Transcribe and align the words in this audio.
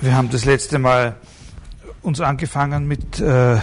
Wir 0.00 0.16
haben 0.16 0.30
das 0.30 0.44
letzte 0.44 0.78
Mal 0.78 1.16
uns 2.02 2.20
angefangen 2.20 2.86
mit 2.86 3.18
äh, 3.18 3.58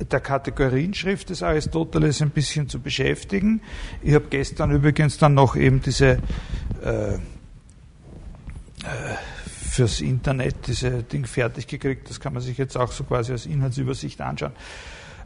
der 0.00 0.20
Kategorienschrift 0.20 1.30
des 1.30 1.44
Aristoteles 1.44 2.20
ein 2.22 2.30
bisschen 2.30 2.68
zu 2.68 2.80
beschäftigen. 2.80 3.60
Ich 4.02 4.14
habe 4.14 4.26
gestern 4.28 4.72
übrigens 4.72 5.16
dann 5.18 5.34
noch 5.34 5.54
eben 5.54 5.80
diese 5.80 6.18
äh, 6.82 7.14
äh, 7.14 7.18
fürs 9.70 10.00
Internet 10.00 10.66
diese 10.66 11.04
Ding 11.04 11.24
fertig 11.24 11.68
gekriegt. 11.68 12.10
Das 12.10 12.18
kann 12.18 12.32
man 12.32 12.42
sich 12.42 12.58
jetzt 12.58 12.76
auch 12.76 12.90
so 12.90 13.04
quasi 13.04 13.30
als 13.30 13.46
Inhaltsübersicht 13.46 14.20
anschauen. 14.20 14.54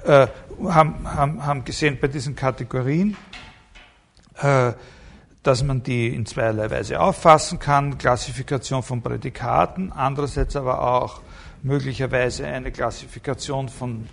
Äh, 0.04 0.27
haben, 0.62 1.11
haben, 1.11 1.46
haben 1.46 1.64
gesehen 1.64 1.96
bei 1.98 2.08
diesen 2.08 2.36
Kategorien, 2.36 3.16
äh, 4.42 4.74
dass 5.43 5.62
man 5.62 5.82
die 5.82 6.14
in 6.14 6.27
zweierlei 6.27 6.70
Weise 6.70 7.00
auffassen 7.00 7.59
kann, 7.59 7.96
Klassifikation 7.96 8.82
von 8.82 9.02
Prädikaten, 9.02 9.91
andererseits 9.93 10.55
aber 10.55 10.82
auch 10.82 11.23
möglicherweise 11.62 12.46
eine 12.46 12.70
Klassifikation 12.70 13.68
von 13.68 14.06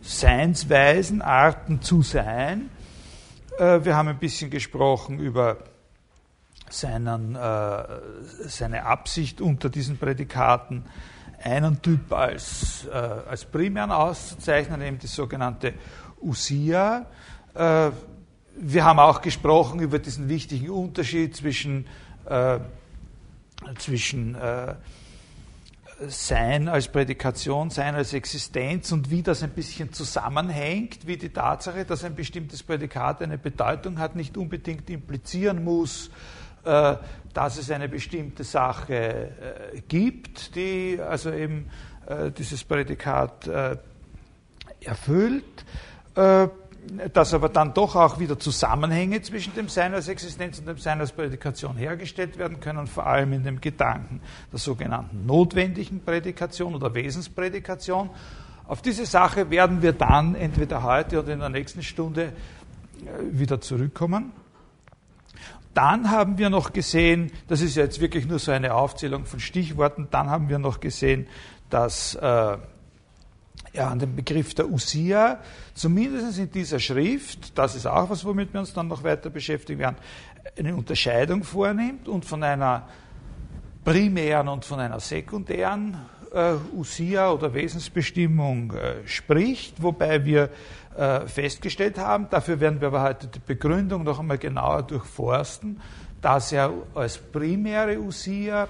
Seinsweisen, 0.00 1.22
Arten 1.22 1.82
zu 1.82 2.02
sein. 2.02 2.70
Äh, 3.58 3.84
wir 3.84 3.96
haben 3.96 4.08
ein 4.08 4.18
bisschen 4.18 4.50
gesprochen 4.50 5.18
über 5.18 5.58
seinen, 6.70 7.36
äh, 7.36 7.84
seine 8.46 8.86
Absicht 8.86 9.40
unter 9.40 9.68
diesen 9.68 9.98
Prädikaten, 9.98 10.86
einen 11.42 11.82
Typ 11.82 12.12
als, 12.12 12.86
äh, 12.86 12.96
als 12.96 13.44
primären 13.44 13.90
auszuzeichnen, 13.90 14.80
eben 14.80 14.98
die 14.98 15.06
sogenannte 15.06 15.74
Usia 16.20 17.06
wir 18.56 18.84
haben 18.84 18.98
auch 18.98 19.20
gesprochen 19.20 19.80
über 19.80 19.98
diesen 19.98 20.28
wichtigen 20.28 20.70
Unterschied 20.70 21.36
zwischen, 21.36 21.86
äh, 22.26 22.58
zwischen 23.78 24.34
äh, 24.34 24.74
Sein 26.08 26.68
als 26.68 26.88
Prädikation, 26.88 27.70
Sein 27.70 27.94
als 27.94 28.12
Existenz 28.12 28.92
und 28.92 29.10
wie 29.10 29.22
das 29.22 29.42
ein 29.42 29.50
bisschen 29.50 29.92
zusammenhängt, 29.92 31.06
wie 31.06 31.16
die 31.16 31.30
Tatsache, 31.30 31.84
dass 31.84 32.04
ein 32.04 32.14
bestimmtes 32.14 32.62
Prädikat 32.62 33.22
eine 33.22 33.38
Bedeutung 33.38 33.98
hat, 33.98 34.16
nicht 34.16 34.36
unbedingt 34.36 34.90
implizieren 34.90 35.64
muss, 35.64 36.10
äh, 36.64 36.96
dass 37.32 37.58
es 37.58 37.70
eine 37.70 37.88
bestimmte 37.88 38.44
Sache 38.44 38.94
äh, 38.94 39.80
gibt, 39.88 40.54
die 40.54 40.98
also 41.00 41.32
eben 41.32 41.70
äh, 42.06 42.30
dieses 42.30 42.64
Prädikat 42.64 43.46
äh, 43.46 43.76
erfüllt 44.80 45.64
dass 47.12 47.32
aber 47.32 47.48
dann 47.48 47.74
doch 47.74 47.94
auch 47.94 48.18
wieder 48.18 48.38
Zusammenhänge 48.38 49.22
zwischen 49.22 49.54
dem 49.54 49.68
Sein 49.68 49.94
als 49.94 50.08
Existenz 50.08 50.58
und 50.58 50.66
dem 50.66 50.78
Sein 50.78 51.00
als 51.00 51.12
Prädikation 51.12 51.76
hergestellt 51.76 52.38
werden 52.38 52.60
können, 52.60 52.86
vor 52.86 53.06
allem 53.06 53.32
in 53.32 53.44
dem 53.44 53.60
Gedanken 53.60 54.20
der 54.50 54.58
sogenannten 54.58 55.24
notwendigen 55.24 56.00
Prädikation 56.00 56.74
oder 56.74 56.92
Wesensprädikation. 56.94 58.10
Auf 58.66 58.82
diese 58.82 59.06
Sache 59.06 59.50
werden 59.50 59.82
wir 59.82 59.92
dann 59.92 60.34
entweder 60.34 60.82
heute 60.82 61.20
oder 61.20 61.32
in 61.32 61.40
der 61.40 61.50
nächsten 61.50 61.82
Stunde 61.82 62.24
äh, 62.24 62.32
wieder 63.30 63.60
zurückkommen. 63.60 64.32
Dann 65.74 66.10
haben 66.10 66.36
wir 66.36 66.50
noch 66.50 66.72
gesehen, 66.72 67.32
das 67.48 67.62
ist 67.62 67.76
jetzt 67.76 68.00
wirklich 68.00 68.26
nur 68.26 68.38
so 68.38 68.52
eine 68.52 68.74
Aufzählung 68.74 69.24
von 69.24 69.40
Stichworten, 69.40 70.08
dann 70.10 70.28
haben 70.28 70.48
wir 70.48 70.58
noch 70.58 70.80
gesehen, 70.80 71.26
dass 71.70 72.14
äh, 72.16 72.58
ja, 73.72 73.88
an 73.88 73.98
den 73.98 74.14
Begriff 74.14 74.54
der 74.54 74.70
Usia, 74.70 75.38
zumindest 75.74 76.38
in 76.38 76.50
dieser 76.50 76.78
Schrift, 76.78 77.56
das 77.56 77.74
ist 77.74 77.86
auch 77.86 78.10
was, 78.10 78.24
womit 78.24 78.52
wir 78.52 78.60
uns 78.60 78.72
dann 78.72 78.88
noch 78.88 79.02
weiter 79.02 79.30
beschäftigen 79.30 79.80
werden, 79.80 79.96
eine 80.58 80.74
Unterscheidung 80.74 81.42
vornimmt 81.42 82.08
und 82.08 82.24
von 82.24 82.42
einer 82.42 82.88
primären 83.84 84.48
und 84.48 84.64
von 84.64 84.78
einer 84.78 85.00
sekundären 85.00 85.96
äh, 86.32 86.54
Usia 86.74 87.30
oder 87.30 87.54
Wesensbestimmung 87.54 88.72
äh, 88.72 89.06
spricht, 89.06 89.82
wobei 89.82 90.24
wir 90.24 90.50
äh, 90.96 91.26
festgestellt 91.26 91.98
haben, 91.98 92.28
dafür 92.30 92.60
werden 92.60 92.80
wir 92.80 92.88
aber 92.88 93.02
heute 93.02 93.26
die 93.26 93.40
Begründung 93.40 94.04
noch 94.04 94.20
einmal 94.20 94.38
genauer 94.38 94.82
durchforsten, 94.82 95.80
dass 96.20 96.52
er 96.52 96.72
als 96.94 97.18
primäre 97.18 97.98
Usia 97.98 98.68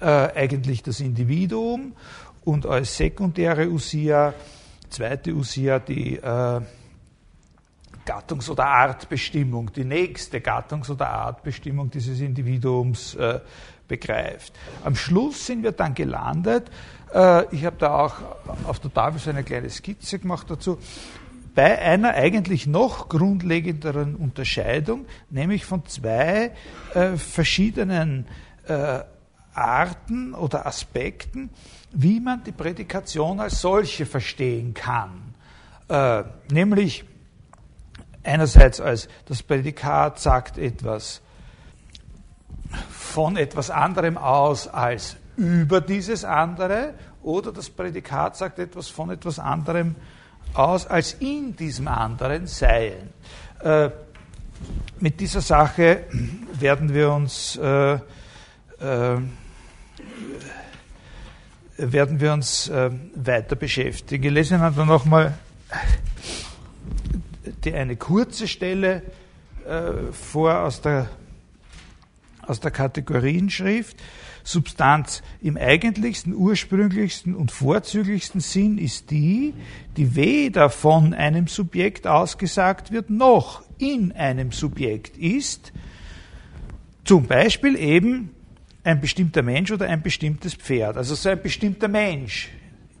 äh, 0.00 0.06
eigentlich 0.06 0.82
das 0.82 1.00
Individuum 1.00 1.92
und 2.44 2.66
als 2.66 2.96
sekundäre 2.96 3.68
Usia, 3.68 4.34
zweite 4.88 5.32
Usia, 5.32 5.78
die 5.78 6.16
äh, 6.16 6.60
Gattungs- 8.06 8.50
oder 8.50 8.66
Artbestimmung, 8.66 9.72
die 9.72 9.84
nächste 9.84 10.38
Gattungs- 10.38 10.90
oder 10.90 11.08
Artbestimmung 11.08 11.90
dieses 11.90 12.20
Individuums 12.20 13.14
äh, 13.14 13.40
begreift. 13.88 14.52
Am 14.84 14.94
Schluss 14.94 15.46
sind 15.46 15.62
wir 15.62 15.72
dann 15.72 15.94
gelandet, 15.94 16.70
äh, 17.14 17.54
ich 17.54 17.64
habe 17.64 17.76
da 17.78 17.98
auch 17.98 18.14
auf 18.66 18.80
der 18.80 18.92
Tafel 18.92 19.20
so 19.20 19.30
eine 19.30 19.44
kleine 19.44 19.70
Skizze 19.70 20.18
gemacht 20.18 20.50
dazu, 20.50 20.78
bei 21.54 21.78
einer 21.78 22.14
eigentlich 22.14 22.66
noch 22.66 23.08
grundlegenderen 23.08 24.16
Unterscheidung, 24.16 25.06
nämlich 25.30 25.64
von 25.64 25.86
zwei 25.86 26.50
äh, 26.94 27.16
verschiedenen 27.16 28.26
äh, 28.66 29.00
Arten 29.54 30.34
oder 30.34 30.66
Aspekten, 30.66 31.50
wie 31.92 32.20
man 32.20 32.42
die 32.44 32.52
Prädikation 32.52 33.40
als 33.40 33.60
solche 33.60 34.06
verstehen 34.06 34.74
kann. 34.74 35.34
Äh, 35.88 36.24
nämlich 36.50 37.04
einerseits 38.22 38.80
als 38.80 39.08
das 39.26 39.42
Prädikat 39.42 40.18
sagt 40.18 40.58
etwas 40.58 41.20
von 42.90 43.36
etwas 43.36 43.70
anderem 43.70 44.16
aus 44.16 44.66
als 44.66 45.16
über 45.36 45.80
dieses 45.80 46.24
andere 46.24 46.94
oder 47.22 47.52
das 47.52 47.70
Prädikat 47.70 48.36
sagt 48.36 48.58
etwas 48.58 48.88
von 48.88 49.10
etwas 49.10 49.38
anderem 49.38 49.94
aus 50.52 50.86
als 50.86 51.14
in 51.14 51.56
diesem 51.56 51.88
anderen 51.88 52.46
Seien. 52.46 53.10
Äh, 53.60 53.90
mit 55.00 55.20
dieser 55.20 55.40
Sache 55.40 56.04
werden 56.52 56.94
wir 56.94 57.12
uns 57.12 57.56
äh, 57.56 57.94
äh, 57.94 58.00
werden 61.76 62.20
wir 62.20 62.32
uns 62.32 62.68
äh, 62.68 62.90
weiter 63.14 63.56
beschäftigen. 63.56 64.24
Ich 64.24 64.30
lese 64.30 64.54
Ihnen 64.54 64.74
dann 64.74 64.86
nochmal 64.88 65.34
eine 67.66 67.96
kurze 67.96 68.46
Stelle 68.46 69.02
äh, 69.66 70.12
vor 70.12 70.60
aus 70.60 70.80
der, 70.80 71.08
aus 72.42 72.60
der 72.60 72.70
Kategorienschrift. 72.70 73.96
Substanz 74.46 75.22
im 75.40 75.56
eigentlichsten, 75.56 76.34
ursprünglichsten 76.34 77.34
und 77.34 77.50
vorzüglichsten 77.50 78.40
Sinn 78.42 78.76
ist 78.76 79.10
die, 79.10 79.54
die 79.96 80.14
weder 80.16 80.68
von 80.68 81.14
einem 81.14 81.46
Subjekt 81.46 82.06
ausgesagt 82.06 82.92
wird, 82.92 83.08
noch 83.08 83.62
in 83.78 84.12
einem 84.12 84.52
Subjekt 84.52 85.16
ist. 85.16 85.72
Zum 87.04 87.26
Beispiel 87.26 87.74
eben 87.76 88.30
ein 88.84 89.00
bestimmter 89.00 89.42
Mensch 89.42 89.72
oder 89.72 89.86
ein 89.88 90.02
bestimmtes 90.02 90.54
Pferd. 90.54 90.96
Also 90.96 91.14
so 91.14 91.30
ein 91.30 91.42
bestimmter 91.42 91.88
Mensch 91.88 92.50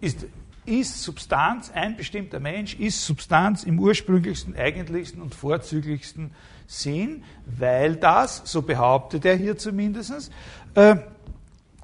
ist, 0.00 0.26
ist 0.64 1.02
Substanz, 1.02 1.70
ein 1.72 1.96
bestimmter 1.96 2.40
Mensch 2.40 2.74
ist 2.74 3.04
Substanz 3.04 3.64
im 3.64 3.78
ursprünglichsten, 3.78 4.56
eigentlichsten 4.56 5.20
und 5.20 5.34
vorzüglichsten 5.34 6.30
Sinn, 6.66 7.22
weil 7.46 7.96
das, 7.96 8.42
so 8.46 8.62
behauptet 8.62 9.26
er 9.26 9.36
hier 9.36 9.58
zumindest, 9.58 10.32
äh, 10.74 10.96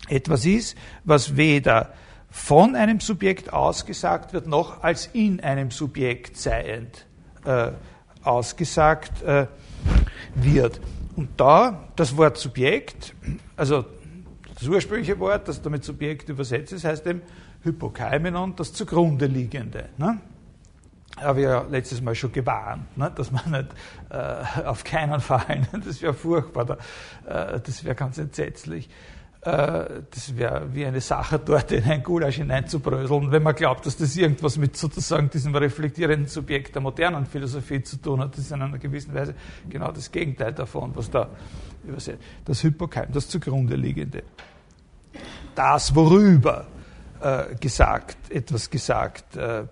etwas 0.09 0.47
ist, 0.47 0.77
was 1.05 1.37
weder 1.37 1.93
von 2.31 2.75
einem 2.75 3.01
Subjekt 3.01 3.53
ausgesagt 3.53 4.33
wird, 4.33 4.47
noch 4.47 4.83
als 4.83 5.11
in 5.13 5.41
einem 5.41 5.71
Subjekt 5.71 6.39
seiend 6.39 7.07
äh, 7.45 7.73
ausgesagt 8.23 9.23
äh, 9.23 9.47
wird. 10.35 10.81
Und 11.17 11.29
da 11.37 11.89
das 11.97 12.17
Wort 12.17 12.37
Subjekt, 12.39 13.15
also 13.57 13.85
das 14.59 14.69
ursprüngliche 14.69 15.19
Wort, 15.19 15.49
das 15.49 15.63
damit 15.63 15.85
Subjekt 15.85 16.29
übersetzt 16.29 16.73
ist, 16.73 16.85
heißt 16.85 17.07
eben 17.07 17.23
Hypokaimenon, 17.63 18.57
das 18.57 18.73
zugrunde 18.73 19.27
liegende. 19.27 19.89
Ne? 19.97 20.21
Habe 21.17 21.41
ich 21.41 21.45
ja 21.45 21.63
letztes 21.63 22.01
Mal 22.01 22.15
schon 22.15 22.33
gewarnt, 22.33 22.97
ne? 22.97 23.13
dass 23.15 23.31
man 23.31 23.51
nicht 23.51 23.69
äh, 24.11 24.63
auf 24.65 24.85
keinen 24.85 25.21
Fall, 25.21 25.67
das 25.85 26.01
wäre 26.01 26.15
furchtbar, 26.15 26.65
da, 26.65 27.55
äh, 27.55 27.61
das 27.61 27.85
wäre 27.85 27.95
ganz 27.95 28.19
entsetzlich. 28.19 28.89
Äh, 29.43 30.03
das 30.11 30.37
wäre 30.37 30.75
wie 30.75 30.85
eine 30.85 31.01
Sache 31.01 31.39
dort 31.39 31.73
in 31.73 31.85
ein 31.85 32.03
Gulasch 32.03 32.37
hineinzubröseln, 32.37 33.33
wenn 33.33 33.43
man 33.43 33.55
glaubt, 33.55 33.87
dass 33.87 33.97
das 33.97 34.15
irgendwas 34.15 34.59
mit 34.59 34.77
sozusagen 34.77 35.31
diesem 35.31 35.55
reflektierenden 35.55 36.29
Subjekt 36.29 36.75
der 36.75 36.83
modernen 36.83 37.25
Philosophie 37.25 37.83
zu 37.83 37.97
tun 37.97 38.21
hat. 38.21 38.33
Das 38.33 38.41
ist 38.41 38.53
in 38.53 38.61
einer 38.61 38.79
gewissen 38.79 39.15
Weise 39.15 39.35
genau 39.69 39.93
das 39.93 40.13
Gegenteil 40.13 40.53
davon, 40.53 40.95
was 40.95 41.11
da 41.11 41.31
übersetzt. 41.85 42.23
Das 42.45 42.63
Hypokeim, 42.63 43.11
das 43.13 43.29
zugrunde 43.29 43.77
liegende. 43.77 44.25
Das, 45.55 45.95
worüber 45.95 46.67
äh, 47.21 47.55
gesagt, 47.55 48.31
etwas 48.31 48.69
gesagt 48.69 49.37
äh, 49.37 49.65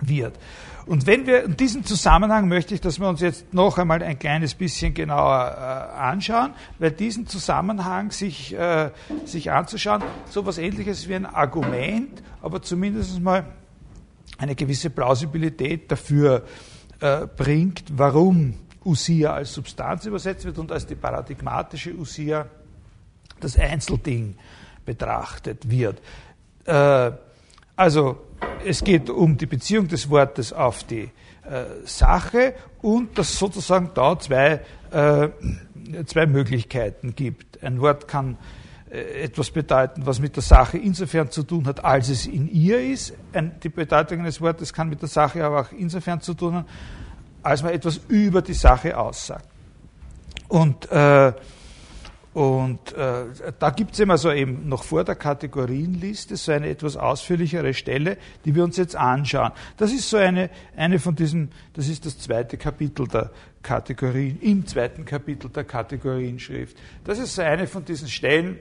wird. 0.00 0.38
Und 0.86 1.06
wenn 1.06 1.26
wir 1.26 1.44
in 1.44 1.56
diesem 1.56 1.84
Zusammenhang 1.84 2.48
möchte 2.48 2.74
ich, 2.74 2.80
dass 2.80 3.00
wir 3.00 3.08
uns 3.08 3.20
jetzt 3.20 3.52
noch 3.52 3.76
einmal 3.78 4.02
ein 4.02 4.18
kleines 4.18 4.54
bisschen 4.54 4.94
genauer 4.94 5.56
äh, 5.56 5.98
anschauen, 5.98 6.54
weil 6.78 6.92
diesen 6.92 7.26
Zusammenhang 7.26 8.12
sich, 8.12 8.54
äh, 8.54 8.90
sich 9.24 9.50
anzuschauen, 9.50 10.02
so 10.30 10.40
etwas 10.40 10.58
ähnliches 10.58 11.08
wie 11.08 11.16
ein 11.16 11.26
Argument, 11.26 12.22
aber 12.40 12.62
zumindest 12.62 13.20
mal 13.20 13.46
eine 14.38 14.54
gewisse 14.54 14.90
Plausibilität 14.90 15.90
dafür 15.90 16.44
äh, 17.00 17.26
bringt, 17.26 17.84
warum 17.92 18.54
Usia 18.84 19.34
als 19.34 19.52
Substanz 19.54 20.06
übersetzt 20.06 20.44
wird 20.44 20.58
und 20.58 20.70
als 20.70 20.86
die 20.86 20.94
paradigmatische 20.94 21.94
Usia 21.94 22.46
das 23.40 23.58
Einzelding 23.58 24.36
betrachtet 24.84 25.68
wird. 25.68 26.00
Äh, 26.64 27.10
also 27.76 28.18
es 28.64 28.82
geht 28.82 29.10
um 29.10 29.36
die 29.36 29.46
Beziehung 29.46 29.86
des 29.88 30.10
Wortes 30.10 30.52
auf 30.52 30.84
die 30.84 31.10
äh, 31.48 31.64
Sache 31.84 32.54
und 32.82 33.16
dass 33.18 33.38
sozusagen 33.38 33.90
da 33.94 34.18
zwei, 34.18 34.60
äh, 34.90 35.28
zwei 36.06 36.26
Möglichkeiten 36.26 37.14
gibt. 37.14 37.62
Ein 37.62 37.80
Wort 37.80 38.08
kann 38.08 38.36
äh, 38.90 39.22
etwas 39.22 39.50
bedeuten, 39.50 40.06
was 40.06 40.18
mit 40.18 40.34
der 40.36 40.42
Sache 40.42 40.78
insofern 40.78 41.30
zu 41.30 41.42
tun 41.42 41.66
hat, 41.66 41.84
als 41.84 42.08
es 42.08 42.26
in 42.26 42.48
ihr 42.48 42.80
ist. 42.80 43.14
Die 43.62 43.68
Bedeutung 43.68 44.20
eines 44.20 44.40
Wortes 44.40 44.72
kann 44.72 44.88
mit 44.88 45.02
der 45.02 45.08
Sache 45.08 45.44
aber 45.44 45.60
auch 45.60 45.72
insofern 45.72 46.20
zu 46.20 46.34
tun 46.34 46.54
haben, 46.54 46.66
als 47.42 47.62
man 47.62 47.72
etwas 47.72 48.00
über 48.08 48.42
die 48.42 48.54
Sache 48.54 48.96
aussagt. 48.98 49.46
Und 50.48 50.90
äh, 50.90 51.32
und 52.36 52.92
äh, 52.92 53.24
da 53.58 53.70
gibt 53.70 53.94
es 53.94 54.00
immer 54.00 54.18
so 54.18 54.30
eben 54.30 54.68
noch 54.68 54.84
vor 54.84 55.04
der 55.04 55.14
Kategorienliste 55.14 56.36
so 56.36 56.52
eine 56.52 56.68
etwas 56.68 56.98
ausführlichere 56.98 57.72
Stelle, 57.72 58.18
die 58.44 58.54
wir 58.54 58.62
uns 58.62 58.76
jetzt 58.76 58.94
anschauen. 58.94 59.52
Das 59.78 59.90
ist 59.90 60.10
so 60.10 60.18
eine, 60.18 60.50
eine 60.76 60.98
von 60.98 61.16
diesen, 61.16 61.50
das 61.72 61.88
ist 61.88 62.04
das 62.04 62.18
zweite 62.18 62.58
Kapitel 62.58 63.08
der 63.08 63.30
Kategorien, 63.62 64.38
im 64.42 64.66
zweiten 64.66 65.06
Kapitel 65.06 65.48
der 65.48 65.64
Kategorienschrift. 65.64 66.76
Das 67.04 67.18
ist 67.18 67.36
so 67.36 67.40
eine 67.40 67.66
von 67.66 67.86
diesen 67.86 68.08
Stellen, 68.08 68.58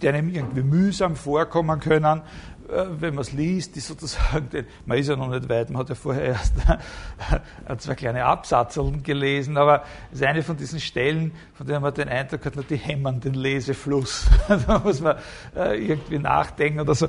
die 0.00 0.08
einem 0.08 0.30
irgendwie 0.30 0.62
mühsam 0.62 1.16
vorkommen 1.16 1.80
können, 1.80 2.22
wenn 2.72 3.14
man 3.14 3.22
es 3.22 3.32
liest, 3.32 3.76
die 3.76 3.80
sozusagen, 3.80 4.66
man 4.86 4.98
ist 4.98 5.08
ja 5.08 5.16
noch 5.16 5.28
nicht 5.28 5.48
weit, 5.48 5.70
man 5.70 5.80
hat 5.80 5.88
ja 5.88 5.94
vorher 5.94 6.24
erst 6.24 6.54
zwei 7.78 7.94
kleine 7.94 8.24
Absatzeln 8.24 9.02
gelesen, 9.02 9.56
aber 9.56 9.84
es 10.12 10.20
ist 10.20 10.26
eine 10.26 10.42
von 10.42 10.56
diesen 10.56 10.80
Stellen, 10.80 11.32
von 11.54 11.66
denen 11.66 11.82
man 11.82 11.94
den 11.94 12.08
Eindruck 12.08 12.44
hat, 12.44 12.54
die 12.70 12.76
hämmern 12.76 13.20
den 13.20 13.34
Lesefluss. 13.34 14.26
da 14.66 14.78
muss 14.78 15.00
man 15.00 15.16
äh, 15.56 15.76
irgendwie 15.84 16.18
nachdenken 16.18 16.80
oder 16.80 16.94
so. 16.94 17.08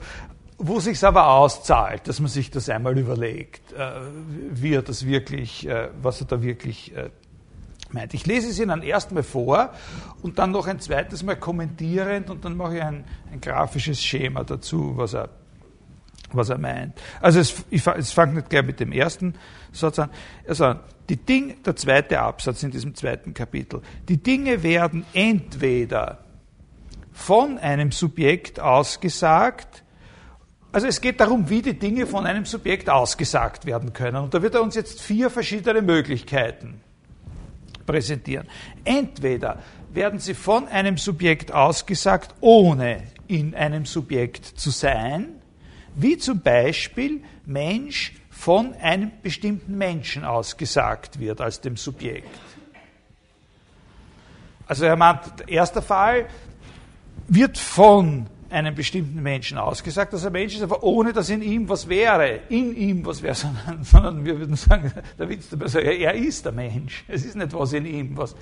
Wo 0.58 0.80
sich 0.80 1.04
aber 1.04 1.28
auszahlt, 1.28 2.08
dass 2.08 2.20
man 2.20 2.30
sich 2.30 2.52
das 2.52 2.70
einmal 2.70 2.98
überlegt, 2.98 3.74
äh, 3.74 3.92
wie 4.52 4.76
er 4.76 4.84
das 4.84 5.06
wirklich, 5.06 5.68
was 6.02 6.22
er 6.22 6.28
da 6.28 6.42
wirklich 6.44 6.94
meint. 7.94 8.14
Ich 8.14 8.26
lese 8.26 8.50
es 8.50 8.60
Ihnen 8.60 8.84
erstmal 8.84 9.24
vor 9.24 9.72
und 10.22 10.40
dann 10.40 10.52
noch 10.52 10.68
ein 10.68 10.80
zweites 10.80 11.24
Mal 11.24 11.36
kommentierend 11.36 12.30
und 12.30 12.46
dann 12.46 12.56
mache 12.56 12.78
ich 12.78 12.84
ein, 12.84 13.04
ein 13.32 13.42
grafisches 13.42 14.04
Schema 14.04 14.44
dazu, 14.44 14.94
was 14.96 15.14
er 15.14 15.30
was 16.34 16.50
er 16.50 16.58
meint. 16.58 17.00
Also 17.22 17.40
es, 17.40 17.64
ich, 17.70 17.86
es 17.86 18.12
fange 18.12 18.36
nicht 18.36 18.50
gleich 18.50 18.66
mit 18.66 18.80
dem 18.80 18.92
ersten 18.92 19.36
Satz 19.72 20.00
an. 20.00 20.10
Also 20.48 20.76
die 21.10 21.18
Ding, 21.18 21.62
der 21.64 21.76
zweite 21.76 22.20
Absatz 22.20 22.64
in 22.64 22.72
diesem 22.72 22.96
zweiten 22.96 23.34
Kapitel. 23.34 23.82
Die 24.08 24.22
Dinge 24.22 24.64
werden 24.64 25.06
entweder 25.14 26.24
von 27.12 27.58
einem 27.58 27.92
Subjekt 27.92 28.60
ausgesagt, 28.60 29.84
also 30.72 30.88
es 30.88 31.02
geht 31.02 31.20
darum, 31.20 31.50
wie 31.50 31.62
die 31.62 31.78
Dinge 31.78 32.08
von 32.08 32.26
einem 32.26 32.46
Subjekt 32.46 32.90
ausgesagt 32.90 33.66
werden 33.66 33.92
können. 33.92 34.24
Und 34.24 34.34
da 34.34 34.42
wird 34.42 34.56
er 34.56 34.62
uns 34.62 34.76
jetzt 34.76 35.02
vier 35.02 35.30
verschiedene 35.30 35.82
Möglichkeiten 35.82 36.80
präsentieren. 37.86 38.48
Entweder 38.86 39.60
werden 39.92 40.20
sie 40.20 40.34
von 40.34 40.70
einem 40.70 40.98
Subjekt 40.98 41.52
ausgesagt, 41.52 42.34
ohne 42.40 43.04
in 43.28 43.54
einem 43.54 43.86
Subjekt 43.86 44.46
zu 44.46 44.70
sein 44.70 45.41
wie 45.96 46.18
zum 46.18 46.42
Beispiel 46.42 47.24
Mensch 47.46 48.14
von 48.30 48.74
einem 48.76 49.12
bestimmten 49.22 49.78
Menschen 49.78 50.24
ausgesagt 50.24 51.20
wird 51.20 51.42
als 51.42 51.62
dem 51.62 51.78
Subjekt. 51.78 52.30
Also 54.68 54.86
er 54.86 54.96
meint, 54.96 55.22
erster 55.48 55.82
Fall 55.82 56.28
wird 57.28 57.58
von 57.58 58.28
einem 58.50 58.76
bestimmten 58.76 59.22
Menschen 59.22 59.58
ausgesagt, 59.58 60.14
dass 60.14 60.24
er 60.24 60.32
Mensch 60.32 60.56
ist, 60.56 60.62
aber 60.62 60.84
ohne 60.84 61.14
dass 61.14 61.30
in 61.30 61.42
ihm 61.42 61.70
was 61.70 61.88
wäre, 61.88 62.40
in 62.50 62.76
ihm 62.76 63.06
was 63.06 63.22
wäre, 63.22 63.36
sondern, 63.36 63.84
sondern 63.84 64.26
wir 64.26 64.40
würden 64.40 64.56
sagen, 64.56 64.92
der 65.20 65.30
Witz 65.30 65.50
dabei 65.50 65.68
sagen, 65.68 65.88
er 65.88 66.14
ist 66.14 66.46
der 66.46 66.52
Mensch. 66.52 67.04
Es 67.08 67.26
ist 67.26 67.36
nicht 67.36 67.54
was 67.54 67.74
in 67.74 67.86
ihm, 67.86 68.18
was. 68.18 68.36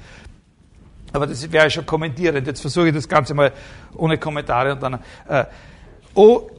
Aber 1.12 1.25
das 1.28 1.52
wäre 1.52 1.69
schon 1.69 1.86
kommentierend. 1.86 2.45
Jetzt 2.45 2.62
versuche 2.62 2.90
ich 2.90 2.94
das 2.94 3.07
Ganze 3.07 3.34
mal 3.34 3.52
ohne 3.95 4.18
Kommentare 4.18 4.74
und 4.74 4.84
dann. 4.84 5.00
Äh, 5.28 5.45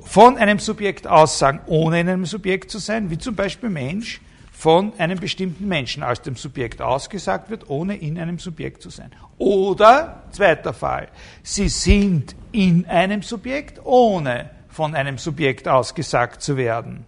von 0.03 0.39
einem 0.39 0.59
Subjekt 0.59 1.07
aussagen, 1.07 1.61
ohne 1.67 2.01
in 2.01 2.09
einem 2.09 2.27
Subjekt 2.27 2.71
zu 2.71 2.79
sein, 2.79 3.11
wie 3.11 3.19
zum 3.19 3.35
Beispiel 3.35 3.69
Mensch 3.69 4.21
von 4.53 4.93
einem 4.99 5.19
bestimmten 5.19 5.69
Menschen 5.69 6.03
als 6.03 6.23
dem 6.23 6.37
Subjekt 6.37 6.83
ausgesagt 6.83 7.51
wird, 7.51 7.69
ohne 7.69 7.97
in 7.97 8.19
einem 8.19 8.39
Subjekt 8.39 8.83
zu 8.83 8.91
sein. 8.91 9.11
Oder, 9.39 10.25
zweiter 10.33 10.73
Fall, 10.73 11.09
sie 11.43 11.69
sind 11.69 12.35
in 12.53 12.87
einem 12.87 13.23
Subjekt, 13.23 13.81
ohne 13.85 14.51
von 14.69 14.95
einem 14.95 15.19
Subjekt 15.19 15.69
ausgesagt 15.69 16.43
zu 16.43 16.57
werden. 16.57 17.07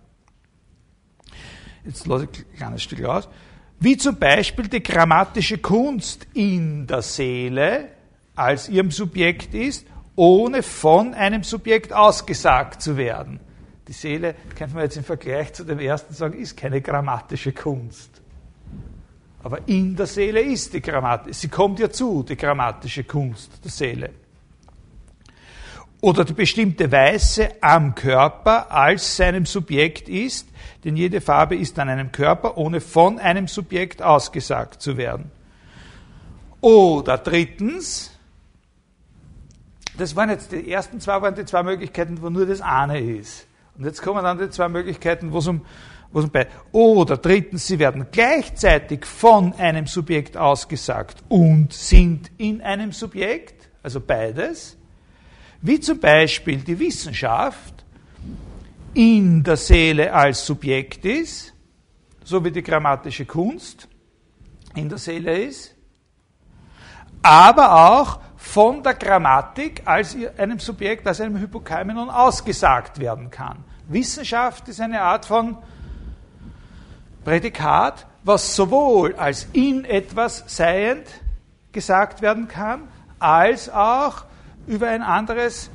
Jetzt 1.85 2.07
lasse 2.07 2.29
ich 2.31 2.39
ein 2.39 2.57
kleines 2.57 2.83
Stück 2.83 3.05
aus. 3.05 3.29
Wie 3.81 3.97
zum 3.97 4.17
Beispiel 4.17 4.69
die 4.69 4.83
grammatische 4.83 5.59
Kunst 5.59 6.27
in 6.35 6.87
der 6.87 7.03
Seele 7.03 7.89
als 8.37 8.69
ihrem 8.69 8.91
Subjekt 8.91 9.55
ist 9.55 9.87
ohne 10.17 10.63
von 10.63 11.15
einem 11.15 11.43
Subjekt 11.43 11.93
ausgesagt 11.93 12.83
zu 12.83 12.97
werden. 12.97 13.41
Die 13.89 13.93
Seele, 13.93 14.35
könnte 14.57 14.75
man 14.75 14.85
jetzt 14.85 14.97
im 14.97 15.05
Vergleich 15.05 15.53
zu 15.53 15.65
dem 15.65 15.79
ersten 15.79 16.15
sagen, 16.15 16.39
ist 16.39 16.57
keine 16.57 16.81
grammatische 16.81 17.53
Kunst. 17.53 18.23
Aber 19.43 19.67
in 19.67 19.97
der 19.97 20.07
Seele 20.07 20.41
ist 20.41 20.73
die 20.73 20.81
Grammatik, 20.81 21.35
sie 21.35 21.49
kommt 21.49 21.81
ja 21.81 21.91
zu, 21.91 22.23
die 22.23 22.37
grammatische 22.37 23.05
Kunst 23.05 23.53
der 23.65 23.71
Seele. 23.71 24.11
Oder 26.01 26.25
die 26.25 26.33
bestimmte 26.33 26.91
Weiße 26.91 27.61
am 27.61 27.95
Körper 27.95 28.71
als 28.71 29.17
seinem 29.17 29.47
Subjekt 29.47 30.09
ist, 30.09 30.49
denn 30.85 30.97
jede 30.97 31.21
Farbe 31.21 31.57
ist 31.57 31.79
an 31.79 31.89
einem 31.89 32.11
Körper, 32.11 32.57
ohne 32.57 32.81
von 32.81 33.19
einem 33.19 33.47
Subjekt 33.47 34.03
ausgesagt 34.03 34.83
zu 34.83 34.97
werden. 34.97 35.31
Oder 36.61 37.19
drittens, 37.19 38.12
das 39.99 40.17
waren 40.17 40.31
jetzt 40.31 40.53
die 40.53 40.71
ersten 40.71 41.01
zwei 41.01 41.21
waren 41.21 41.35
die 41.35 41.45
zwei 41.45 41.63
Möglichkeiten, 41.63 42.21
wo 42.23 42.31
nur 42.31 42.47
das 42.47 42.61
eine 42.61 42.99
ist. 43.01 43.47
Und 43.77 43.85
jetzt 43.85 44.03
kommen 44.03 44.23
dann 44.23 44.39
die 44.39 44.51
zwei 44.51 44.69
Möglichkeiten, 44.69 45.33
wo 45.33 45.39
es 45.39 45.47
um, 45.47 45.63
wo 46.13 46.21
um. 46.21 46.31
Oder 46.73 47.17
drittens, 47.17 47.67
sie 47.67 47.79
werden 47.79 48.07
gleichzeitig 48.11 49.05
von 49.07 49.55
einem 49.55 49.87
Subjekt 49.87 50.37
ausgesagt 50.37 51.23
und 51.29 51.73
sind 51.73 52.31
in 52.39 52.61
einem 52.61 52.93
Subjekt, 52.93 53.69
also 53.83 54.01
beides. 54.01 54.77
Wie 55.61 55.79
zum 55.81 56.01
Beispiel 56.01 56.59
die 56.59 56.79
Wissenschaft 56.79 57.85
in 58.95 59.43
der 59.43 59.57
Seele 59.57 60.13
als 60.13 60.45
Subjekt 60.45 61.05
ist, 61.05 61.55
so 62.25 62.45
wie 62.45 62.51
die 62.51 62.63
grammatische 62.63 63.25
Kunst 63.25 63.89
in 64.75 64.89
der 64.89 64.99
Seele 64.99 65.45
ist, 65.45 65.75
aber 67.23 67.91
auch 67.91 68.21
von 68.53 68.83
der 68.83 68.93
Grammatik 68.93 69.81
als 69.87 70.15
einem 70.37 70.59
Subjekt, 70.59 71.07
als 71.07 71.23
einem 71.23 71.39
Hypokaimenon 71.39 72.11
ausgesagt 72.11 72.99
werden 72.99 73.31
kann. 73.31 73.65
Wissenschaft 73.89 74.69
ist 74.69 74.79
eine 74.79 75.01
Art 75.01 75.25
von 75.25 75.57
Prädikat, 77.25 78.07
was 78.25 78.55
sowohl 78.55 79.15
als 79.15 79.47
in 79.55 79.87
etwas 79.87 80.45
seiend 80.49 81.07
gesagt 81.73 82.21
werden 82.21 82.47
kann, 82.47 82.89
als 83.19 83.71
auch 83.71 84.27
über 84.67 84.89
ein 84.89 85.03
anderes 85.03 85.71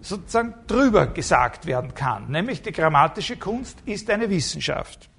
sozusagen 0.00 0.54
drüber 0.66 1.08
gesagt 1.08 1.66
werden 1.66 1.92
kann. 1.92 2.30
Nämlich 2.30 2.62
die 2.62 2.72
grammatische 2.72 3.36
Kunst 3.36 3.76
ist 3.84 4.08
eine 4.08 4.30
Wissenschaft. 4.30 5.10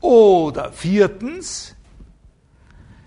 Oder 0.00 0.72
viertens, 0.72 1.73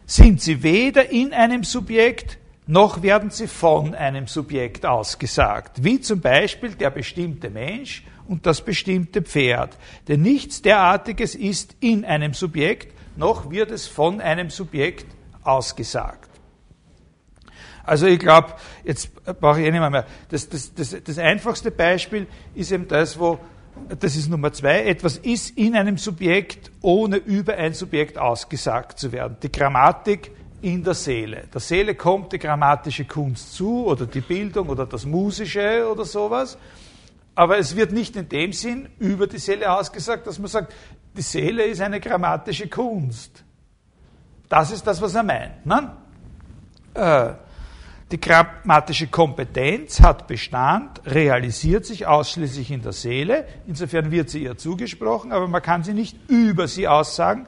sind 0.07 0.41
sie 0.41 0.63
weder 0.63 1.11
in 1.11 1.33
einem 1.33 1.63
Subjekt, 1.63 2.39
noch 2.65 3.03
werden 3.03 3.29
sie 3.29 3.47
von 3.47 3.93
einem 3.93 4.27
Subjekt 4.27 4.85
ausgesagt, 4.85 5.83
wie 5.83 6.01
zum 6.01 6.21
Beispiel 6.21 6.71
der 6.71 6.89
bestimmte 6.89 7.49
Mensch 7.49 8.03
und 8.27 8.45
das 8.45 8.61
bestimmte 8.61 9.21
Pferd. 9.21 9.77
Denn 10.07 10.21
nichts 10.21 10.61
derartiges 10.61 11.35
ist 11.35 11.75
in 11.81 12.05
einem 12.05 12.33
Subjekt, 12.33 12.93
noch 13.17 13.51
wird 13.51 13.69
es 13.69 13.87
von 13.87 14.21
einem 14.21 14.49
Subjekt 14.49 15.05
ausgesagt. 15.43 16.29
Also 17.83 18.05
ich 18.05 18.19
glaube, 18.19 18.53
jetzt 18.83 19.09
brauche 19.39 19.61
ich 19.61 19.67
eh 19.67 19.71
nicht 19.71 19.79
mehr. 19.79 20.05
Das, 20.29 20.49
das, 20.49 20.73
das, 20.73 20.95
das 21.03 21.17
einfachste 21.17 21.71
Beispiel 21.71 22.27
ist 22.53 22.71
eben 22.71 22.87
das, 22.87 23.17
wo 23.19 23.39
das 23.99 24.15
ist 24.15 24.29
Nummer 24.29 24.51
zwei, 24.53 24.83
etwas 24.83 25.17
ist 25.17 25.57
in 25.57 25.75
einem 25.75 25.97
Subjekt, 25.97 26.71
ohne 26.81 27.17
über 27.17 27.55
ein 27.55 27.73
Subjekt 27.73 28.17
ausgesagt 28.17 28.99
zu 28.99 29.11
werden. 29.11 29.37
Die 29.41 29.51
Grammatik 29.51 30.31
in 30.61 30.83
der 30.83 30.93
Seele. 30.93 31.43
Der 31.53 31.61
Seele 31.61 31.95
kommt 31.95 32.33
die 32.33 32.39
grammatische 32.39 33.05
Kunst 33.05 33.53
zu 33.53 33.85
oder 33.85 34.05
die 34.05 34.21
Bildung 34.21 34.69
oder 34.69 34.85
das 34.85 35.05
Musische 35.05 35.87
oder 35.89 36.03
sowas. 36.03 36.57
Aber 37.35 37.57
es 37.59 37.75
wird 37.75 37.91
nicht 37.91 38.15
in 38.15 38.27
dem 38.27 38.51
Sinn 38.51 38.89
über 38.97 39.27
die 39.27 39.37
Seele 39.37 39.71
ausgesagt, 39.71 40.25
dass 40.25 40.39
man 40.39 40.47
sagt, 40.47 40.73
die 41.15 41.21
Seele 41.21 41.63
ist 41.65 41.81
eine 41.81 41.99
grammatische 41.99 42.67
Kunst. 42.67 43.43
Das 44.49 44.71
ist 44.71 44.85
das, 44.87 45.01
was 45.01 45.13
er 45.13 45.23
meint. 45.23 45.65
Ne? 45.65 45.91
Äh, 46.93 47.33
die 48.11 48.21
grammatische 48.21 49.07
Kompetenz 49.07 49.99
hat 49.99 50.27
Bestand, 50.27 51.01
realisiert 51.05 51.85
sich 51.85 52.07
ausschließlich 52.07 52.71
in 52.71 52.81
der 52.81 52.93
Seele. 52.93 53.45
Insofern 53.67 54.11
wird 54.11 54.29
sie 54.29 54.43
ihr 54.43 54.57
zugesprochen, 54.57 55.33
aber 55.33 55.47
man 55.47 55.61
kann 55.61 55.83
sie 55.83 55.93
nicht 55.93 56.17
über 56.29 56.69
sie 56.69 56.87
aussagen, 56.87 57.47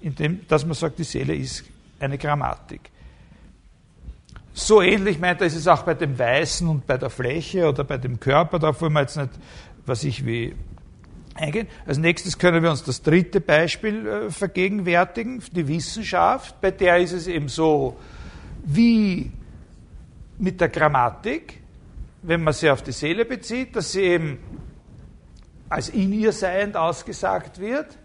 indem 0.00 0.46
dass 0.46 0.64
man 0.64 0.74
sagt, 0.74 0.98
die 1.00 1.04
Seele 1.04 1.34
ist 1.34 1.64
eine 1.98 2.18
Grammatik. 2.18 2.90
So 4.52 4.80
ähnlich 4.80 5.18
meint 5.18 5.40
er, 5.40 5.48
ist 5.48 5.56
es 5.56 5.66
auch 5.66 5.82
bei 5.82 5.94
dem 5.94 6.18
Weißen 6.18 6.68
und 6.68 6.86
bei 6.86 6.96
der 6.96 7.10
Fläche 7.10 7.68
oder 7.68 7.82
bei 7.82 7.98
dem 7.98 8.20
Körper. 8.20 8.58
Da 8.58 8.78
wollen 8.80 8.92
wir 8.92 9.00
jetzt 9.00 9.16
nicht, 9.16 9.30
was 9.86 10.04
ich 10.04 10.24
wie 10.24 10.54
eingehen. 11.34 11.66
Als 11.86 11.98
nächstes 11.98 12.38
können 12.38 12.62
wir 12.62 12.70
uns 12.70 12.84
das 12.84 13.02
dritte 13.02 13.40
Beispiel 13.40 14.06
äh, 14.06 14.30
vergegenwärtigen, 14.30 15.42
die 15.52 15.66
Wissenschaft. 15.66 16.60
Bei 16.60 16.70
der 16.70 16.98
ist 16.98 17.12
es 17.12 17.26
eben 17.26 17.48
so, 17.48 17.96
wie 18.64 19.32
mit 20.40 20.60
der 20.60 20.68
Grammatik, 20.68 21.60
wenn 22.22 22.42
man 22.42 22.54
sie 22.54 22.70
auf 22.70 22.82
die 22.82 22.92
Seele 22.92 23.24
bezieht, 23.24 23.76
dass 23.76 23.92
sie 23.92 24.02
eben 24.02 24.38
als 25.68 25.88
in 25.88 26.12
ihr 26.12 26.32
seiend 26.32 26.76
ausgesagt 26.76 27.60
wird. 27.60 27.96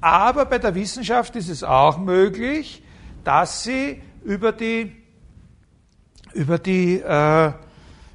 Aber 0.00 0.46
bei 0.46 0.58
der 0.58 0.74
Wissenschaft 0.74 1.36
ist 1.36 1.48
es 1.48 1.62
auch 1.62 1.98
möglich, 1.98 2.82
dass 3.24 3.64
sie 3.64 4.00
über 4.24 4.52
die, 4.52 4.96
über 6.32 6.58
die, 6.58 7.00
äh, 7.00 7.52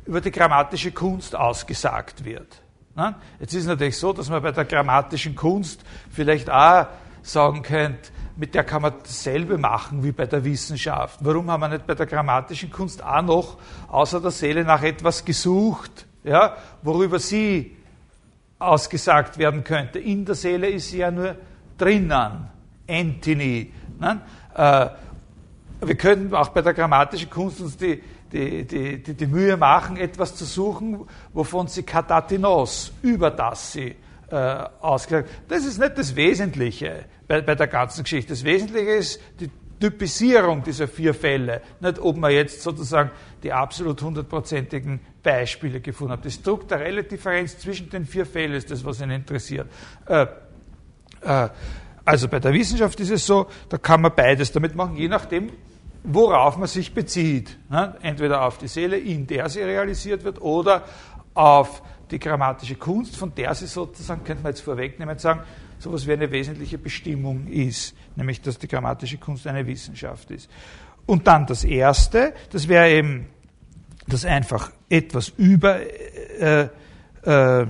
über 0.06 0.22
die 0.22 0.32
grammatische 0.32 0.92
Kunst 0.92 1.36
ausgesagt 1.36 2.26
wird. 2.26 2.62
Jetzt 3.40 3.54
ist 3.54 3.64
es 3.64 3.68
natürlich 3.68 3.98
so, 3.98 4.14
dass 4.14 4.30
man 4.30 4.42
bei 4.42 4.52
der 4.52 4.64
grammatischen 4.64 5.36
Kunst 5.36 5.82
vielleicht 6.10 6.50
auch 6.50 6.88
sagen 7.22 7.62
könnte, 7.62 8.10
mit 8.38 8.54
der 8.54 8.64
kann 8.64 8.82
man 8.82 8.94
dasselbe 9.02 9.58
machen 9.58 10.04
wie 10.04 10.12
bei 10.12 10.26
der 10.26 10.44
Wissenschaft. 10.44 11.20
Warum 11.22 11.50
haben 11.50 11.62
wir 11.62 11.70
nicht 11.70 11.88
bei 11.88 11.96
der 11.96 12.06
grammatischen 12.06 12.70
Kunst 12.72 13.04
auch 13.04 13.22
noch 13.22 13.58
außer 13.88 14.20
der 14.20 14.32
Seele 14.32 14.64
nach 14.64 14.84
etwas 14.84 15.24
gesucht, 15.24 16.06
ja, 16.24 16.56
worüber 16.82 17.20
sie 17.20 17.76
ausgesagt 18.60 19.38
werden 19.38 19.64
könnte? 19.64 20.00
In 20.00 20.26
der 20.26 20.36
Seele 20.36 20.70
ist 20.70 20.90
sie 20.90 20.98
ja 20.98 21.12
nur 21.12 21.36
drinnen, 21.78 22.50
Antony. 22.88 23.72
Ne? 24.00 24.22
Äh, 24.54 24.88
wir 25.82 25.96
können 25.96 26.34
auch 26.34 26.50
bei 26.50 26.62
der 26.62 26.74
grammatischen 26.74 27.30
Kunst 27.30 27.62
uns 27.62 27.78
die, 27.78 28.02
die, 28.32 28.66
die, 28.66 29.04
die, 29.04 29.14
die 29.14 29.28
Mühe 29.28 29.56
machen, 29.56 29.98
etwas 29.98 30.36
zu 30.36 30.46
suchen, 30.46 31.02
wovon 31.34 31.68
sie 31.68 31.84
katatinos, 31.84 32.92
über 33.02 33.32
das 33.32 33.74
sie 33.74 33.96
äh, 34.32 34.36
ausgesagt. 34.36 35.30
Das 35.48 35.66
ist 35.66 35.80
nicht 35.80 35.98
das 35.98 36.16
Wesentliche 36.16 37.06
bei, 37.28 37.42
bei 37.42 37.56
der 37.56 37.68
ganzen 37.68 38.04
Geschichte. 38.04 38.34
Das 38.34 38.44
Wesentliche 38.44 38.92
ist 38.92 39.22
die 39.40 39.50
Typisierung 39.80 40.64
dieser 40.64 40.88
vier 40.88 41.14
Fälle, 41.14 41.62
nicht 41.80 42.00
ob 42.00 42.18
man 42.18 42.32
jetzt 42.32 42.62
sozusagen 42.62 43.12
die 43.44 43.52
absolut 43.52 44.02
hundertprozentigen 44.02 45.00
Beispiele 45.22 45.82
gefunden 45.82 46.14
hat. 46.14 46.26
Die 46.26 46.32
strukturelle 46.32 47.04
Differenz 47.04 47.60
zwischen 47.60 47.90
den 47.90 48.06
vier 48.06 48.26
Fällen 48.26 48.54
ist 48.54 48.72
das, 48.72 48.84
was 48.86 49.02
ihn 49.02 49.12
interessiert. 49.12 49.70
Äh, 50.08 50.28
äh, 51.22 51.50
also 52.06 52.28
bei 52.28 52.40
der 52.40 52.54
Wissenschaft 52.54 53.00
ist 53.00 53.10
es 53.10 53.26
so, 53.26 53.48
da 53.68 53.78
kann 53.78 54.02
man 54.02 54.14
beides 54.16 54.52
damit 54.52 54.76
machen, 54.76 54.96
je 54.96 55.08
nachdem, 55.08 55.52
worauf 56.04 56.58
man 56.58 56.68
sich 56.68 56.94
bezieht. 56.94 57.58
Entweder 58.02 58.46
auf 58.46 58.60
die 58.60 58.68
Seele, 58.68 58.98
in 58.98 59.26
der 59.26 59.50
sie 59.50 59.62
realisiert 59.62 60.24
wird, 60.24 60.40
oder 60.40 60.84
auf 61.34 61.82
die 62.12 62.20
grammatische 62.20 62.76
Kunst, 62.76 63.16
von 63.16 63.34
der 63.36 63.54
sie 63.56 63.68
sozusagen, 63.68 64.24
könnte 64.24 64.44
man 64.44 64.52
jetzt 64.52 64.62
vorwegnehmen, 64.62 65.18
sagen, 65.18 65.42
so 65.80 65.90
etwas 65.90 66.08
wie 66.08 66.14
eine 66.14 66.32
wesentliche 66.32 66.78
Bestimmung 66.78 67.48
ist, 67.48 67.96
nämlich 68.16 68.42
dass 68.42 68.58
die 68.58 68.68
grammatische 68.68 69.18
Kunst 69.18 69.48
eine 69.48 69.66
Wissenschaft 69.68 70.32
ist. 70.32 70.50
Und 71.06 71.28
dann 71.28 71.46
das 71.46 71.64
Erste, 71.64 72.34
das 72.52 72.68
wäre 72.68 72.90
eben 72.90 73.28
das 74.08 74.26
einfach 74.26 74.72
etwas 74.90 75.30
über, 75.30 75.80
äh, 75.80 76.70
äh, 77.24 77.68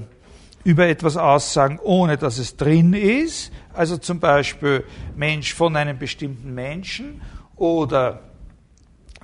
über 0.64 0.88
etwas 0.88 1.18
aussagen, 1.18 1.80
ohne 1.82 2.18
dass 2.18 2.38
es 2.38 2.58
drin 2.58 2.94
ist. 2.94 3.52
Also 3.74 3.98
zum 3.98 4.20
Beispiel 4.20 4.84
Mensch 5.16 5.54
von 5.54 5.76
einem 5.76 5.98
bestimmten 5.98 6.54
Menschen 6.54 7.22
oder 7.56 8.22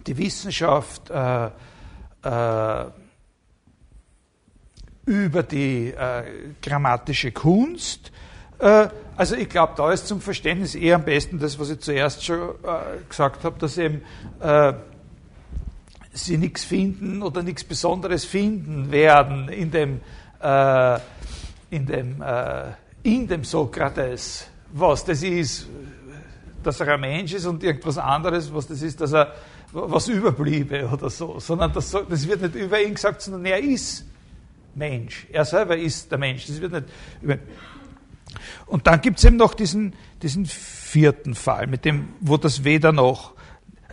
die 0.07 0.17
Wissenschaft 0.17 1.09
äh, 1.09 1.45
äh, 2.23 2.85
über 5.05 5.43
die 5.43 5.89
äh, 5.89 6.23
grammatische 6.61 7.31
Kunst. 7.31 8.11
Äh, 8.59 8.89
also 9.15 9.35
ich 9.35 9.49
glaube, 9.49 9.73
da 9.75 9.91
ist 9.91 10.07
zum 10.07 10.21
Verständnis 10.21 10.75
eher 10.75 10.95
am 10.95 11.03
besten 11.05 11.39
das, 11.39 11.59
was 11.59 11.69
ich 11.69 11.79
zuerst 11.79 12.23
schon 12.23 12.39
äh, 12.39 13.03
gesagt 13.07 13.43
habe, 13.43 13.57
dass 13.59 13.77
eben 13.77 14.01
äh, 14.39 14.73
sie 16.13 16.37
nichts 16.37 16.63
finden 16.63 17.21
oder 17.21 17.43
nichts 17.43 17.63
Besonderes 17.63 18.25
finden 18.25 18.91
werden 18.91 19.49
in 19.49 19.71
dem, 19.71 20.01
äh, 20.41 20.99
in 21.69 21.85
dem, 21.85 22.21
äh, 22.21 22.71
in 23.03 23.27
dem 23.27 23.43
Sokrates, 23.43 24.47
was 24.73 25.05
das 25.05 25.23
ist, 25.23 25.67
dass 26.63 26.79
er 26.79 26.89
ein 26.89 27.01
Mensch 27.01 27.33
ist 27.33 27.45
und 27.45 27.63
irgendwas 27.63 27.97
anderes, 27.97 28.53
was 28.53 28.67
das 28.67 28.81
ist, 28.81 29.01
dass 29.01 29.13
er 29.13 29.33
was 29.73 30.09
überbliebe 30.09 30.87
oder 30.91 31.09
so, 31.09 31.39
sondern 31.39 31.71
das, 31.73 31.91
das 31.91 32.27
wird 32.27 32.41
nicht 32.41 32.55
über 32.55 32.81
ihn 32.81 32.93
gesagt, 32.93 33.21
sondern 33.21 33.45
er 33.45 33.59
ist 33.59 34.05
Mensch. 34.75 35.27
Er 35.31 35.45
selber 35.45 35.77
ist 35.77 36.11
der 36.11 36.17
Mensch. 36.17 36.47
Das 36.47 36.61
wird 36.61 36.71
nicht 36.71 37.39
und 38.65 38.87
dann 38.87 39.01
gibt 39.01 39.17
es 39.17 39.25
eben 39.25 39.35
noch 39.35 39.53
diesen, 39.53 39.93
diesen 40.21 40.45
vierten 40.45 41.35
Fall, 41.35 41.67
mit 41.67 41.85
dem, 41.85 42.09
wo 42.21 42.37
das 42.37 42.63
weder 42.63 42.91
noch. 42.91 43.33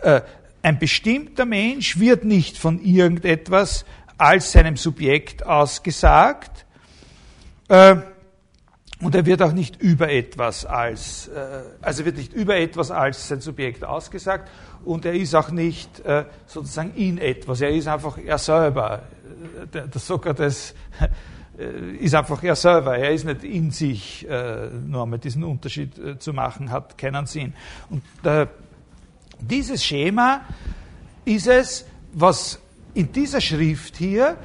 Äh, 0.01 0.21
ein 0.61 0.79
bestimmter 0.79 1.45
Mensch 1.45 1.99
wird 1.99 2.23
nicht 2.23 2.57
von 2.57 2.81
irgendetwas 2.81 3.85
als 4.17 4.51
seinem 4.51 4.77
Subjekt 4.77 5.45
ausgesagt, 5.45 6.65
äh, 7.69 7.97
und 9.01 9.15
er 9.15 9.25
wird 9.25 9.41
auch 9.41 9.53
nicht 9.53 9.81
über 9.81 10.09
etwas 10.09 10.65
als, 10.65 11.29
äh, 11.29 11.61
also 11.81 12.03
wird 12.03 12.17
nicht 12.17 12.33
über 12.33 12.57
etwas 12.57 12.91
als 12.91 13.29
sein 13.29 13.39
Subjekt 13.39 13.85
ausgesagt 13.85 14.49
und 14.83 15.05
er 15.05 15.13
ist 15.13 15.35
auch 15.35 15.51
nicht 15.51 16.01
äh, 16.01 16.25
sozusagen 16.47 16.93
in 16.95 17.17
etwas, 17.17 17.61
er 17.61 17.69
ist 17.69 17.87
einfach 17.87 18.17
er 18.17 18.37
selber. 18.37 19.03
Der, 19.73 19.87
der 19.87 20.01
Sokrates 20.01 20.73
äh, 21.57 21.95
ist 21.97 22.15
einfach 22.15 22.43
er 22.43 22.55
selber, 22.55 22.97
er 22.97 23.11
ist 23.11 23.25
nicht 23.25 23.43
in 23.43 23.71
sich, 23.71 24.25
nur 24.87 25.03
einmal 25.03 25.19
diesen 25.19 25.43
Unterschied 25.43 26.21
zu 26.21 26.31
machen, 26.31 26.71
hat 26.71 26.97
keinen 26.97 27.25
Sinn. 27.25 27.53
Und 27.89 28.01
dieses 29.41 29.83
Schema 29.83 30.41
ist 31.25 31.47
es, 31.47 31.85
was 32.13 32.59
in 32.93 33.11
dieser 33.11 33.41
Schrift 33.41 33.97
hier 33.97 34.37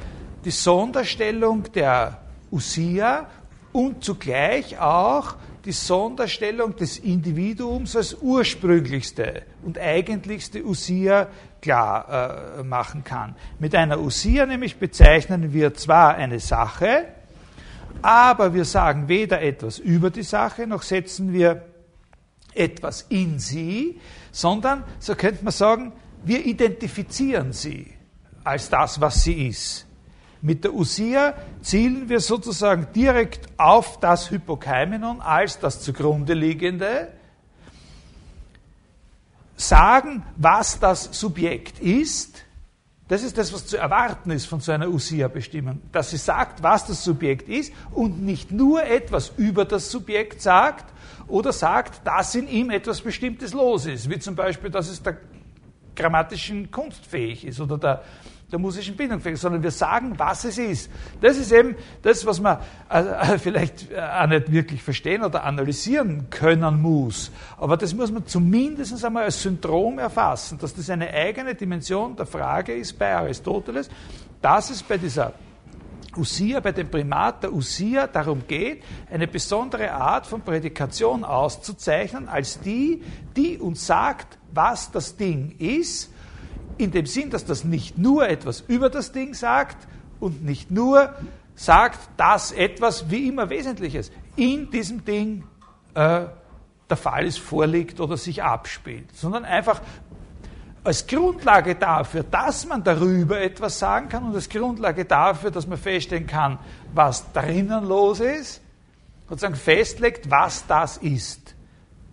die 0.44 0.50
Sonderstellung 0.50 1.72
der 1.72 2.20
Usia 2.50 3.28
und 3.72 4.04
zugleich 4.04 4.78
auch 4.78 5.36
die 5.64 5.72
Sonderstellung 5.72 6.76
des 6.76 6.98
Individuums 6.98 7.96
als 7.96 8.14
ursprünglichste 8.20 9.42
und 9.62 9.78
eigentlichste 9.78 10.64
Usia 10.64 11.28
klar 11.64 12.58
äh, 12.58 12.62
machen 12.62 13.04
kann. 13.04 13.34
Mit 13.58 13.74
einer 13.74 13.98
Usia 13.98 14.44
nämlich 14.44 14.76
bezeichnen 14.76 15.52
wir 15.54 15.72
zwar 15.74 16.14
eine 16.14 16.38
Sache, 16.38 17.06
aber 18.02 18.52
wir 18.52 18.66
sagen 18.66 19.08
weder 19.08 19.40
etwas 19.40 19.78
über 19.78 20.10
die 20.10 20.22
Sache, 20.22 20.66
noch 20.66 20.82
setzen 20.82 21.32
wir 21.32 21.62
etwas 22.52 23.06
in 23.08 23.38
sie, 23.38 23.98
sondern, 24.30 24.84
so 24.98 25.14
könnte 25.14 25.42
man 25.42 25.52
sagen, 25.52 25.92
wir 26.22 26.44
identifizieren 26.44 27.52
sie 27.52 27.94
als 28.44 28.68
das, 28.68 29.00
was 29.00 29.22
sie 29.24 29.48
ist. 29.48 29.86
Mit 30.42 30.64
der 30.64 30.74
Usia 30.74 31.32
zielen 31.62 32.10
wir 32.10 32.20
sozusagen 32.20 32.88
direkt 32.94 33.48
auf 33.56 33.98
das 34.00 34.30
Hypokeimenon 34.30 35.22
als 35.22 35.58
das 35.58 35.80
zugrunde 35.80 36.34
liegende, 36.34 37.08
sagen, 39.56 40.24
was 40.36 40.78
das 40.78 41.18
Subjekt 41.18 41.80
ist. 41.80 42.44
Das 43.08 43.22
ist 43.22 43.36
das, 43.36 43.52
was 43.52 43.66
zu 43.66 43.76
erwarten 43.76 44.30
ist 44.30 44.46
von 44.46 44.60
so 44.60 44.72
einer 44.72 44.88
Usia-Bestimmung, 44.88 45.82
dass 45.92 46.10
sie 46.10 46.16
sagt, 46.16 46.62
was 46.62 46.86
das 46.86 47.04
Subjekt 47.04 47.48
ist 47.48 47.72
und 47.90 48.22
nicht 48.22 48.50
nur 48.50 48.82
etwas 48.84 49.32
über 49.36 49.66
das 49.66 49.90
Subjekt 49.90 50.40
sagt 50.40 50.86
oder 51.28 51.52
sagt, 51.52 52.06
dass 52.06 52.34
in 52.34 52.48
ihm 52.48 52.70
etwas 52.70 53.02
Bestimmtes 53.02 53.52
los 53.52 53.84
ist, 53.84 54.08
wie 54.08 54.18
zum 54.18 54.34
Beispiel, 54.34 54.70
dass 54.70 54.88
es 54.88 55.02
der 55.02 55.18
grammatischen 55.94 56.70
Kunst 56.70 57.04
fähig 57.06 57.46
ist 57.46 57.60
oder 57.60 57.76
der, 57.76 58.02
der 58.54 58.60
musischen 58.60 58.94
Bildung 58.96 59.20
sondern 59.34 59.64
wir 59.64 59.72
sagen, 59.72 60.14
was 60.16 60.44
es 60.44 60.58
ist. 60.58 60.88
Das 61.20 61.36
ist 61.36 61.50
eben 61.50 61.74
das, 62.02 62.24
was 62.24 62.40
man 62.40 62.58
äh, 62.88 63.36
vielleicht 63.38 63.90
äh, 63.90 63.98
auch 63.98 64.28
nicht 64.28 64.52
wirklich 64.52 64.80
verstehen 64.80 65.24
oder 65.24 65.42
analysieren 65.42 66.30
können 66.30 66.80
muss. 66.80 67.32
Aber 67.58 67.76
das 67.76 67.92
muss 67.94 68.12
man 68.12 68.24
zumindest 68.26 69.04
einmal 69.04 69.24
als 69.24 69.42
Syndrom 69.42 69.98
erfassen, 69.98 70.56
dass 70.58 70.72
das 70.72 70.88
eine 70.88 71.10
eigene 71.12 71.56
Dimension 71.56 72.14
der 72.14 72.26
Frage 72.26 72.74
ist 72.74 72.96
bei 72.96 73.12
Aristoteles, 73.16 73.90
dass 74.40 74.70
es 74.70 74.84
bei 74.84 74.98
dieser 74.98 75.32
Usia, 76.16 76.60
bei 76.60 76.70
dem 76.70 76.88
Primat 76.88 77.42
der 77.42 77.52
Usia 77.52 78.06
darum 78.06 78.46
geht, 78.46 78.84
eine 79.10 79.26
besondere 79.26 79.90
Art 79.90 80.28
von 80.28 80.42
Prädikation 80.42 81.24
auszuzeichnen, 81.24 82.28
als 82.28 82.60
die, 82.60 83.02
die 83.36 83.58
uns 83.58 83.84
sagt, 83.84 84.38
was 84.52 84.92
das 84.92 85.16
Ding 85.16 85.56
ist, 85.58 86.13
in 86.78 86.90
dem 86.90 87.06
Sinn, 87.06 87.30
dass 87.30 87.44
das 87.44 87.64
nicht 87.64 87.98
nur 87.98 88.28
etwas 88.28 88.60
über 88.66 88.90
das 88.90 89.12
Ding 89.12 89.34
sagt 89.34 89.76
und 90.20 90.44
nicht 90.44 90.70
nur 90.70 91.14
sagt, 91.54 91.98
dass 92.16 92.52
etwas 92.52 93.10
wie 93.10 93.28
immer 93.28 93.50
Wesentliches 93.50 94.10
in 94.36 94.70
diesem 94.70 95.04
Ding 95.04 95.44
äh, 95.94 96.26
der 96.90 96.96
Fall 96.96 97.26
ist, 97.26 97.38
vorliegt 97.38 98.00
oder 98.00 98.16
sich 98.16 98.42
abspielt, 98.42 99.14
sondern 99.14 99.44
einfach 99.44 99.80
als 100.82 101.06
Grundlage 101.06 101.76
dafür, 101.76 102.24
dass 102.24 102.66
man 102.66 102.84
darüber 102.84 103.40
etwas 103.40 103.78
sagen 103.78 104.08
kann 104.10 104.24
und 104.24 104.34
als 104.34 104.50
Grundlage 104.50 105.06
dafür, 105.06 105.50
dass 105.50 105.66
man 105.66 105.78
feststellen 105.78 106.26
kann, 106.26 106.58
was 106.92 107.32
drinnen 107.32 107.86
los 107.86 108.20
ist, 108.20 108.60
sozusagen 109.28 109.54
festlegt, 109.54 110.30
was 110.30 110.66
das 110.66 110.98
ist. 110.98 111.53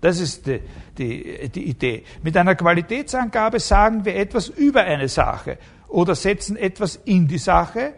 Das 0.01 0.20
ist 0.20 0.48
die, 0.48 0.60
die, 0.98 1.50
die 1.50 1.70
Idee. 1.70 2.03
Mit 2.24 2.36
einer 2.36 2.55
Qualitätsangabe 2.55 3.60
sagen 3.60 4.03
wir 4.03 4.15
etwas 4.15 4.48
über 4.48 4.81
eine 4.81 5.08
Sache 5.08 5.58
oder 5.88 6.15
setzen 6.15 6.58
etwas 6.58 6.96
in 7.05 7.27
die 7.27 7.38
Sache 7.38 7.93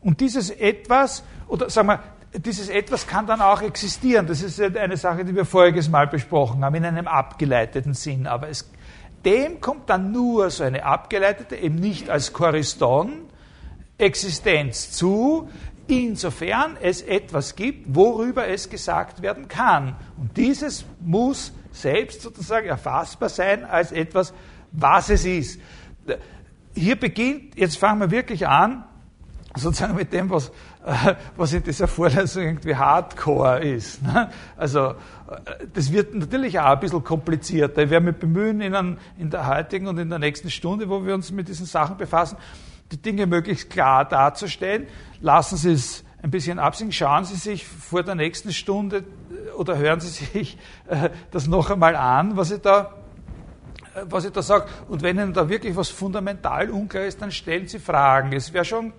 und 0.00 0.20
dieses 0.20 0.50
etwas, 0.50 1.24
oder 1.48 1.68
sagen 1.68 1.88
wir, 1.88 2.00
dieses 2.38 2.68
etwas 2.68 3.06
kann 3.06 3.26
dann 3.26 3.40
auch 3.40 3.62
existieren. 3.62 4.26
Das 4.26 4.42
ist 4.42 4.60
eine 4.60 4.96
Sache, 4.96 5.24
die 5.24 5.34
wir 5.34 5.44
voriges 5.44 5.88
Mal 5.88 6.06
besprochen 6.06 6.64
haben, 6.64 6.74
in 6.76 6.84
einem 6.84 7.08
abgeleiteten 7.08 7.94
Sinn. 7.94 8.26
Aber 8.26 8.48
es, 8.48 8.70
dem 9.24 9.60
kommt 9.60 9.90
dann 9.90 10.12
nur 10.12 10.50
so 10.50 10.62
eine 10.62 10.84
abgeleitete, 10.84 11.56
eben 11.56 11.76
nicht 11.76 12.10
als 12.10 12.32
Choriston, 12.32 13.22
Existenz 13.98 14.92
zu, 14.92 15.48
insofern 15.88 16.76
es 16.80 17.02
etwas 17.02 17.56
gibt, 17.56 17.94
worüber 17.94 18.48
es 18.48 18.68
gesagt 18.70 19.22
werden 19.22 19.48
kann. 19.48 19.96
Und 20.16 20.36
dieses 20.36 20.84
muss 21.00 21.52
selbst 21.72 22.22
sozusagen 22.22 22.66
erfassbar 22.66 23.28
sein 23.28 23.64
als 23.64 23.92
etwas, 23.92 24.32
was 24.72 25.10
es 25.10 25.24
ist. 25.24 25.60
Hier 26.74 26.96
beginnt, 26.96 27.56
jetzt 27.56 27.78
fangen 27.78 28.00
wir 28.00 28.10
wirklich 28.10 28.46
an, 28.46 28.84
sozusagen 29.54 29.94
mit 29.96 30.12
dem, 30.12 30.28
was, 30.28 30.52
was 31.36 31.52
in 31.52 31.62
dieser 31.62 31.88
Vorlesung 31.88 32.42
irgendwie 32.42 32.74
Hardcore 32.74 33.60
ist. 33.60 34.02
Ne? 34.02 34.30
Also 34.56 34.94
das 35.72 35.90
wird 35.92 36.14
natürlich 36.14 36.60
auch 36.60 36.72
ein 36.72 36.80
bisschen 36.80 37.02
komplizierter. 37.02 37.82
Ich 37.82 37.90
werde 37.90 38.06
mich 38.06 38.16
bemühen, 38.16 38.60
in 38.60 39.30
der 39.30 39.46
heutigen 39.46 39.86
und 39.86 39.98
in 39.98 40.10
der 40.10 40.18
nächsten 40.18 40.50
Stunde, 40.50 40.88
wo 40.88 41.04
wir 41.04 41.14
uns 41.14 41.32
mit 41.32 41.48
diesen 41.48 41.66
Sachen 41.66 41.96
befassen, 41.96 42.36
die 42.92 43.00
Dinge 43.00 43.26
möglichst 43.26 43.70
klar 43.70 44.04
darzustellen. 44.04 44.86
Lassen 45.20 45.56
Sie 45.56 45.72
es 45.72 46.04
ein 46.22 46.30
bisschen 46.30 46.58
absingen. 46.58 46.92
Schauen 46.92 47.24
Sie 47.24 47.36
sich 47.36 47.66
vor 47.66 48.02
der 48.02 48.14
nächsten 48.14 48.52
Stunde 48.52 48.98
äh, 48.98 49.50
oder 49.52 49.78
hören 49.78 50.00
Sie 50.00 50.08
sich 50.32 50.58
äh, 50.88 51.10
das 51.30 51.46
noch 51.46 51.70
einmal 51.70 51.96
an, 51.96 52.36
was 52.36 52.50
ich 52.50 52.60
da 52.60 52.94
äh, 53.94 54.02
was 54.04 54.24
ich 54.24 54.32
da 54.32 54.42
sage. 54.42 54.66
Und 54.88 55.02
wenn 55.02 55.18
Ihnen 55.18 55.32
da 55.32 55.48
wirklich 55.48 55.76
was 55.76 55.88
fundamental 55.88 56.70
unklar 56.70 57.04
ist, 57.04 57.22
dann 57.22 57.30
stellen 57.30 57.68
Sie 57.68 57.78
Fragen. 57.78 58.32
Es 58.32 58.52
wäre 58.52 58.64
schon 58.64 58.92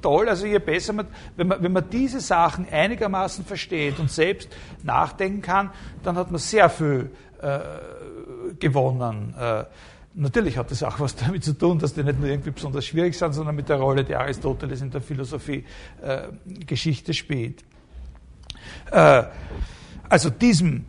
toll, 0.00 0.28
also 0.28 0.46
je 0.46 0.58
besser 0.58 0.92
man 0.92 1.06
wenn, 1.36 1.48
man, 1.48 1.62
wenn 1.62 1.72
man 1.72 1.88
diese 1.88 2.20
Sachen 2.20 2.66
einigermaßen 2.70 3.44
versteht 3.44 4.00
und 4.00 4.10
selbst 4.10 4.48
nachdenken 4.82 5.42
kann, 5.42 5.70
dann 6.02 6.16
hat 6.16 6.30
man 6.30 6.40
sehr 6.40 6.68
viel 6.68 7.10
äh, 7.40 7.60
gewonnen. 8.58 9.34
Äh, 9.38 9.64
Natürlich 10.14 10.58
hat 10.58 10.70
das 10.70 10.82
auch 10.82 11.00
was 11.00 11.16
damit 11.24 11.44
zu 11.44 11.56
tun, 11.56 11.78
dass 11.78 11.94
die 11.94 12.02
nicht 12.02 12.18
nur 12.18 12.28
irgendwie 12.28 12.50
besonders 12.50 12.84
schwierig 12.84 13.16
sind, 13.16 13.32
sondern 13.32 13.54
mit 13.56 13.68
der 13.68 13.76
Rolle, 13.76 14.04
die 14.04 14.14
Aristoteles 14.14 14.82
in 14.82 14.90
der 14.90 15.00
Philosophie 15.00 15.64
äh, 16.02 16.28
Geschichte 16.66 17.14
spielt. 17.14 17.64
Äh, 18.90 19.24
also 20.08 20.30
diesem, 20.30 20.84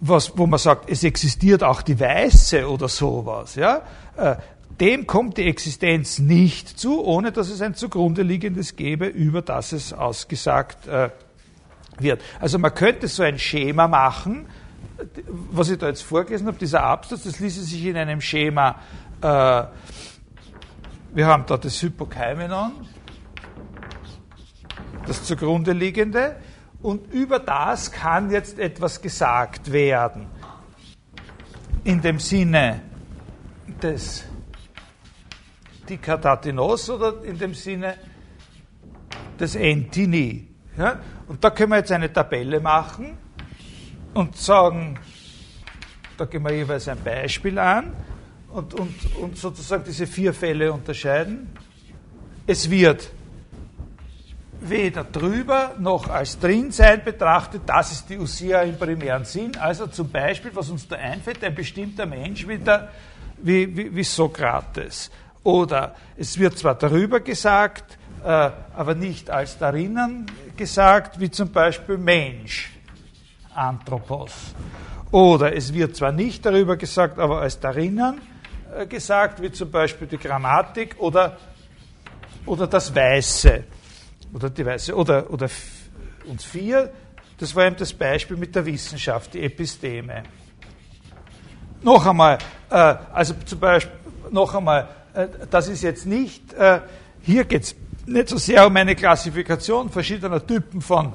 was, 0.00 0.36
wo 0.36 0.46
man 0.46 0.58
sagt, 0.58 0.90
es 0.90 1.04
existiert 1.04 1.62
auch 1.62 1.82
die 1.82 1.98
Weiße 1.98 2.68
oder 2.68 2.88
sowas, 2.88 3.54
ja, 3.54 3.82
äh, 4.16 4.36
dem 4.80 5.06
kommt 5.06 5.38
die 5.38 5.44
Existenz 5.44 6.18
nicht 6.18 6.78
zu, 6.78 7.02
ohne 7.02 7.32
dass 7.32 7.48
es 7.48 7.62
ein 7.62 7.74
zugrunde 7.74 8.22
liegendes 8.22 8.76
gäbe, 8.76 9.06
über 9.06 9.40
das 9.40 9.72
es 9.72 9.92
ausgesagt 9.92 10.86
äh, 10.86 11.10
wird. 11.98 12.20
Also 12.40 12.58
man 12.58 12.74
könnte 12.74 13.08
so 13.08 13.22
ein 13.22 13.38
Schema 13.38 13.88
machen, 13.88 14.46
was 15.28 15.70
ich 15.70 15.78
da 15.78 15.88
jetzt 15.88 16.02
vorgelesen 16.02 16.46
habe, 16.46 16.58
dieser 16.58 16.82
Absatz, 16.82 17.24
das 17.24 17.40
ließe 17.40 17.62
sich 17.62 17.84
in 17.86 17.96
einem 17.96 18.20
Schema, 18.20 18.76
äh, 19.20 19.64
wir 21.14 21.26
haben 21.26 21.44
da 21.46 21.56
das 21.56 21.80
Hypokaimenon, 21.82 22.72
das 25.06 25.24
zugrunde 25.24 25.72
liegende, 25.72 26.36
und 26.82 27.12
über 27.12 27.38
das 27.38 27.90
kann 27.90 28.30
jetzt 28.30 28.58
etwas 28.58 29.00
gesagt 29.00 29.72
werden. 29.72 30.26
In 31.84 32.00
dem 32.02 32.18
Sinne 32.18 32.82
des 33.82 34.24
Dikatatinos 35.88 36.90
oder 36.90 37.24
in 37.24 37.38
dem 37.38 37.54
Sinne 37.54 37.94
des 39.38 39.54
Entini. 39.54 40.48
Ja? 40.76 41.00
Und 41.28 41.42
da 41.42 41.50
können 41.50 41.70
wir 41.70 41.78
jetzt 41.78 41.92
eine 41.92 42.12
Tabelle 42.12 42.60
machen 42.60 43.25
und 44.16 44.36
sagen, 44.36 44.98
da 46.16 46.24
gehen 46.24 46.42
wir 46.42 46.52
jeweils 46.52 46.88
ein 46.88 47.02
Beispiel 47.04 47.58
an 47.58 47.92
und, 48.48 48.72
und, 48.72 48.94
und 49.20 49.36
sozusagen 49.36 49.84
diese 49.84 50.06
vier 50.06 50.32
Fälle 50.32 50.72
unterscheiden. 50.72 51.50
Es 52.46 52.70
wird 52.70 53.10
weder 54.60 55.04
drüber 55.04 55.74
noch 55.78 56.08
als 56.08 56.38
drin 56.38 56.72
sein 56.72 57.04
betrachtet, 57.04 57.62
das 57.66 57.92
ist 57.92 58.08
die 58.08 58.18
Usia 58.18 58.62
im 58.62 58.78
primären 58.78 59.26
Sinn. 59.26 59.54
Also 59.58 59.86
zum 59.86 60.10
Beispiel, 60.10 60.50
was 60.54 60.70
uns 60.70 60.88
da 60.88 60.96
einfällt, 60.96 61.44
ein 61.44 61.54
bestimmter 61.54 62.06
Mensch 62.06 62.48
wie, 62.48 62.58
wie, 63.42 63.76
wie, 63.76 63.94
wie 63.94 64.04
Sokrates. 64.04 65.10
Oder 65.42 65.94
es 66.16 66.38
wird 66.38 66.56
zwar 66.58 66.74
darüber 66.74 67.20
gesagt, 67.20 67.98
äh, 68.24 68.28
aber 68.28 68.94
nicht 68.94 69.28
als 69.28 69.58
darinnen 69.58 70.24
gesagt, 70.56 71.20
wie 71.20 71.30
zum 71.30 71.52
Beispiel 71.52 71.98
Mensch. 71.98 72.75
Anthropos. 73.56 74.54
Oder 75.10 75.54
es 75.54 75.72
wird 75.72 75.96
zwar 75.96 76.12
nicht 76.12 76.44
darüber 76.44 76.76
gesagt, 76.76 77.18
aber 77.18 77.40
als 77.40 77.58
darinnen 77.60 78.20
äh, 78.74 78.86
gesagt, 78.86 79.40
wie 79.40 79.50
zum 79.52 79.70
Beispiel 79.70 80.06
die 80.06 80.18
Grammatik 80.18 80.96
oder, 80.98 81.36
oder 82.44 82.66
das 82.66 82.94
Weiße. 82.94 83.64
Oder 84.34 84.50
die 84.50 84.66
Weiße. 84.66 84.94
Oder, 84.94 85.30
oder 85.30 85.48
uns 86.26 86.44
vier, 86.44 86.92
das 87.38 87.54
war 87.54 87.66
eben 87.66 87.76
das 87.76 87.92
Beispiel 87.92 88.36
mit 88.36 88.54
der 88.54 88.66
Wissenschaft, 88.66 89.34
die 89.34 89.42
Episteme. 89.42 90.24
Noch 91.82 92.04
einmal, 92.06 92.38
äh, 92.70 92.74
also 93.12 93.34
zum 93.44 93.60
Beispiel, 93.60 93.92
noch 94.30 94.54
einmal, 94.54 94.88
äh, 95.14 95.28
das 95.50 95.68
ist 95.68 95.82
jetzt 95.82 96.04
nicht, 96.04 96.42
hier 97.22 97.44
geht 97.44 97.62
es 97.62 97.76
nicht 98.06 98.28
so 98.28 98.36
sehr 98.38 98.66
um 98.66 98.76
eine 98.76 98.94
Klassifikation 98.94 99.90
verschiedener 99.90 100.44
Typen 100.44 100.80
von 100.80 101.12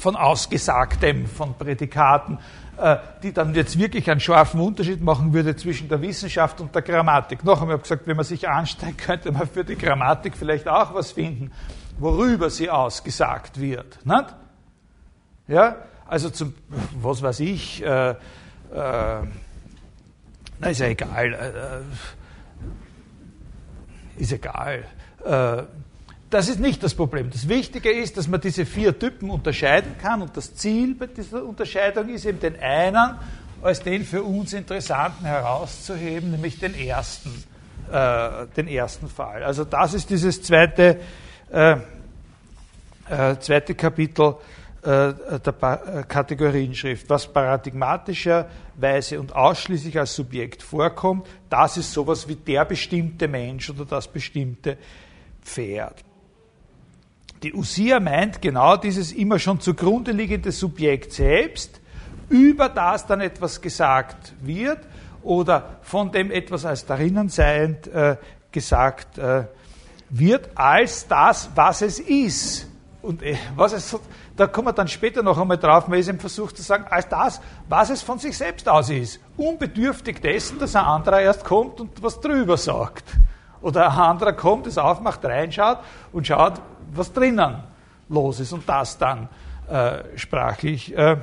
von 0.00 0.16
Ausgesagtem, 0.16 1.26
von 1.26 1.54
Prädikaten, 1.54 2.38
äh, 2.78 2.96
die 3.22 3.32
dann 3.32 3.54
jetzt 3.54 3.78
wirklich 3.78 4.10
einen 4.10 4.20
scharfen 4.20 4.60
Unterschied 4.60 5.02
machen 5.02 5.34
würde 5.34 5.54
zwischen 5.56 5.88
der 5.88 6.00
Wissenschaft 6.00 6.60
und 6.60 6.74
der 6.74 6.82
Grammatik. 6.82 7.44
Noch 7.44 7.60
einmal 7.60 7.78
gesagt, 7.78 8.06
wenn 8.06 8.16
man 8.16 8.24
sich 8.24 8.48
anstrengt, 8.48 8.98
könnte 9.06 9.30
man 9.30 9.46
für 9.46 9.64
die 9.64 9.76
Grammatik 9.76 10.36
vielleicht 10.36 10.66
auch 10.66 10.94
was 10.94 11.12
finden, 11.12 11.52
worüber 11.98 12.48
sie 12.48 12.70
ausgesagt 12.70 13.60
wird. 13.60 13.98
Ja, 15.46 15.76
also 16.06 16.30
zum, 16.30 16.54
was 17.02 17.20
weiß 17.22 17.40
ich, 17.40 17.84
äh, 17.84 18.10
äh, 18.10 18.14
na, 18.72 20.68
ist 20.68 20.80
ja 20.80 20.86
egal, 20.86 21.34
äh, 21.34 21.48
äh 21.48 21.82
ist 24.16 24.32
egal. 24.32 24.84
Äh, 26.30 26.36
das 26.36 26.48
ist 26.48 26.60
nicht 26.60 26.82
das 26.82 26.94
Problem. 26.94 27.30
Das 27.30 27.48
Wichtige 27.48 27.90
ist, 27.90 28.16
dass 28.16 28.28
man 28.28 28.40
diese 28.40 28.64
vier 28.66 28.98
Typen 28.98 29.30
unterscheiden 29.30 29.96
kann 30.00 30.22
und 30.22 30.36
das 30.36 30.54
Ziel 30.54 30.94
bei 30.94 31.06
dieser 31.06 31.44
Unterscheidung 31.44 32.08
ist 32.08 32.24
eben 32.24 32.40
den 32.40 32.58
einen 32.60 33.18
als 33.62 33.82
den 33.82 34.04
für 34.04 34.22
uns 34.22 34.54
interessanten 34.54 35.26
herauszuheben, 35.26 36.30
nämlich 36.30 36.58
den 36.58 36.74
ersten, 36.74 37.44
äh, 37.92 38.46
den 38.56 38.68
ersten 38.68 39.06
Fall. 39.06 39.42
Also 39.42 39.64
das 39.64 39.92
ist 39.92 40.08
dieses 40.08 40.42
zweite, 40.42 40.98
äh, 41.52 41.76
äh, 43.10 43.38
zweite 43.38 43.74
Kapitel 43.74 44.36
äh, 44.82 45.12
der 45.40 46.04
Kategorienschrift. 46.08 47.10
Was 47.10 47.30
paradigmatischerweise 47.30 49.20
und 49.20 49.36
ausschließlich 49.36 49.98
als 49.98 50.14
Subjekt 50.14 50.62
vorkommt, 50.62 51.26
das 51.50 51.76
ist 51.76 51.92
sowas 51.92 52.26
wie 52.28 52.36
der 52.36 52.64
bestimmte 52.64 53.28
Mensch 53.28 53.68
oder 53.68 53.84
das 53.84 54.08
bestimmte 54.08 54.78
Pferd. 55.42 56.02
Die 57.42 57.54
Usia 57.54 58.00
meint 58.00 58.42
genau 58.42 58.76
dieses 58.76 59.12
immer 59.12 59.38
schon 59.38 59.60
zugrunde 59.60 60.12
liegende 60.12 60.52
Subjekt 60.52 61.12
selbst, 61.12 61.80
über 62.28 62.68
das 62.68 63.06
dann 63.06 63.22
etwas 63.22 63.62
gesagt 63.62 64.34
wird 64.40 64.78
oder 65.22 65.78
von 65.80 66.12
dem 66.12 66.30
etwas 66.30 66.66
als 66.66 66.84
darinnen 66.84 67.30
seiend 67.30 67.86
äh, 67.88 68.16
gesagt 68.52 69.16
äh, 69.16 69.44
wird, 70.10 70.50
als 70.54 71.08
das, 71.08 71.50
was 71.54 71.80
es 71.80 71.98
ist. 71.98 72.68
Und 73.00 73.22
äh, 73.22 73.36
was 73.56 73.72
es, 73.72 73.98
da 74.36 74.46
kommen 74.46 74.68
wir 74.68 74.72
dann 74.74 74.88
später 74.88 75.22
noch 75.22 75.38
einmal 75.38 75.56
drauf, 75.56 75.88
man 75.88 75.98
ist 75.98 76.10
im 76.10 76.20
Versuch 76.20 76.52
zu 76.52 76.62
sagen, 76.62 76.84
als 76.90 77.08
das, 77.08 77.40
was 77.70 77.88
es 77.88 78.02
von 78.02 78.18
sich 78.18 78.36
selbst 78.36 78.68
aus 78.68 78.90
ist. 78.90 79.18
Unbedürftig 79.38 80.20
dessen, 80.20 80.58
dass 80.58 80.76
ein 80.76 80.84
anderer 80.84 81.22
erst 81.22 81.44
kommt 81.44 81.80
und 81.80 82.02
was 82.02 82.20
drüber 82.20 82.58
sagt. 82.58 83.04
Oder 83.62 83.90
ein 83.90 83.98
anderer 83.98 84.34
kommt, 84.34 84.66
es 84.66 84.76
aufmacht, 84.76 85.24
reinschaut 85.24 85.78
und 86.12 86.26
schaut, 86.26 86.60
was 86.92 87.12
drinnen 87.12 87.62
los 88.08 88.40
ist 88.40 88.52
und 88.52 88.68
das 88.68 88.98
dann 88.98 89.28
äh, 89.68 90.16
sprachlich 90.16 90.96
äh, 90.96 91.16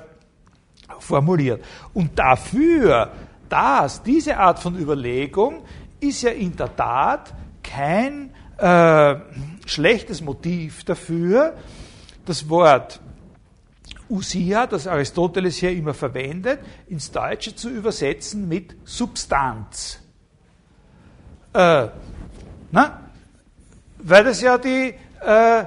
formuliert. 0.99 1.63
Und 1.93 2.17
dafür, 2.17 3.11
dass 3.49 4.01
diese 4.03 4.37
Art 4.37 4.59
von 4.59 4.77
Überlegung 4.77 5.63
ist 5.99 6.21
ja 6.21 6.31
in 6.31 6.55
der 6.55 6.75
Tat 6.75 7.33
kein 7.63 8.31
äh, 8.57 9.15
schlechtes 9.65 10.21
Motiv 10.21 10.83
dafür, 10.83 11.53
das 12.25 12.49
Wort 12.49 12.99
Usia, 14.09 14.67
das 14.67 14.87
Aristoteles 14.87 15.57
hier 15.57 15.71
immer 15.71 15.93
verwendet, 15.93 16.59
ins 16.87 17.11
Deutsche 17.11 17.55
zu 17.55 17.69
übersetzen 17.69 18.47
mit 18.47 18.75
Substanz. 18.85 19.99
Äh, 21.53 21.87
na? 22.71 23.01
Weil 23.99 24.23
das 24.23 24.41
ja 24.41 24.57
die, 24.57 24.93
äh, 25.21 25.65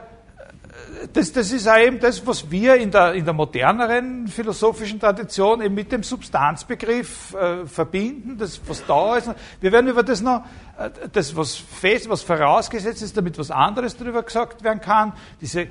das, 1.12 1.32
das 1.32 1.52
ist 1.52 1.68
auch 1.68 1.78
eben 1.78 1.98
das, 1.98 2.26
was 2.26 2.50
wir 2.50 2.76
in 2.76 2.90
der, 2.90 3.14
in 3.14 3.24
der 3.24 3.34
moderneren 3.34 4.28
philosophischen 4.28 5.00
Tradition 5.00 5.60
eben 5.62 5.74
mit 5.74 5.90
dem 5.92 6.02
Substanzbegriff 6.02 7.34
äh, 7.34 7.66
verbinden, 7.66 8.36
das, 8.38 8.60
was 8.66 8.84
da 8.86 9.16
ist. 9.16 9.30
Wir 9.60 9.72
werden 9.72 9.88
über 9.88 10.02
das 10.02 10.20
noch, 10.20 10.44
äh, 10.78 10.90
das, 11.12 11.34
was 11.36 11.56
fest, 11.56 12.08
was 12.08 12.22
vorausgesetzt 12.22 13.02
ist, 13.02 13.16
damit 13.16 13.38
was 13.38 13.50
anderes 13.50 13.96
darüber 13.96 14.22
gesagt 14.22 14.62
werden 14.62 14.80
kann, 14.80 15.12
diese 15.40 15.66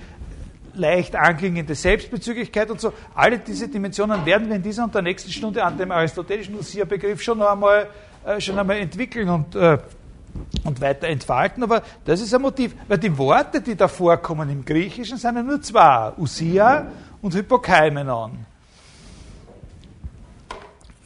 leicht 0.74 1.15
anklingende 1.15 1.76
Selbstbezüglichkeit 1.76 2.70
und 2.70 2.80
so, 2.80 2.94
alle 3.15 3.39
diese 3.39 3.68
Dimensionen 3.68 4.26
werden 4.26 4.48
wir 4.50 4.56
in 4.56 4.63
dieser 4.63 4.84
und 4.84 4.96
der 4.96 5.02
nächsten 5.02 5.32
Stunde 5.32 5.63
an 5.63 5.78
dem 5.78 5.92
aristotelischen 5.92 6.58
Usia-Begriff 6.58 7.22
schon 7.22 7.42
einmal, 7.42 7.89
äh, 8.26 8.39
schon 8.39 8.58
einmal 8.58 8.78
entwickeln 8.78 9.30
und 9.30 9.56
äh, 9.56 9.78
und 10.63 10.82
weiter 10.82 11.08
entfalten, 11.08 11.63
aber 11.63 11.84
das 12.06 12.21
ist 12.21 12.34
ein 12.34 12.41
Motiv, 12.41 12.75
weil 12.88 12.97
die 12.97 13.17
Worte, 13.17 13.62
die 13.62 13.75
da 13.75 13.88
vorkommen 13.88 14.49
im 14.49 14.65
Griechischen, 14.65 15.17
sind 15.17 15.36
ja 15.36 15.43
nur 15.43 15.62
zwei, 15.62 16.12
Usia 16.17 16.88
und 17.21 17.34
Hypokaimenon. 17.34 18.45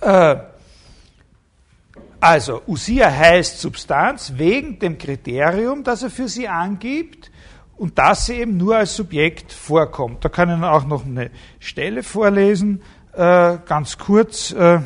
Äh, 0.01 0.35
also, 2.19 2.61
Usia 2.67 3.11
heißt 3.11 3.59
Substanz 3.59 4.33
wegen 4.37 4.79
dem 4.79 4.97
Kriterium, 4.97 5.83
das 5.83 6.03
er 6.03 6.09
für 6.09 6.29
sie 6.29 6.47
angibt 6.47 7.31
und 7.75 7.97
dass 7.97 8.27
sie 8.27 8.35
eben 8.35 8.55
nur 8.55 8.77
als 8.77 8.95
Subjekt 8.95 9.51
vorkommt. 9.51 10.23
Da 10.23 10.29
kann 10.29 10.49
ich 10.49 10.63
auch 10.63 10.85
noch 10.85 11.05
eine 11.05 11.31
Stelle 11.59 12.01
vorlesen, 12.01 12.81
äh, 13.11 13.57
ganz 13.65 13.97
kurz. 13.97 14.51
Äh, 14.51 14.79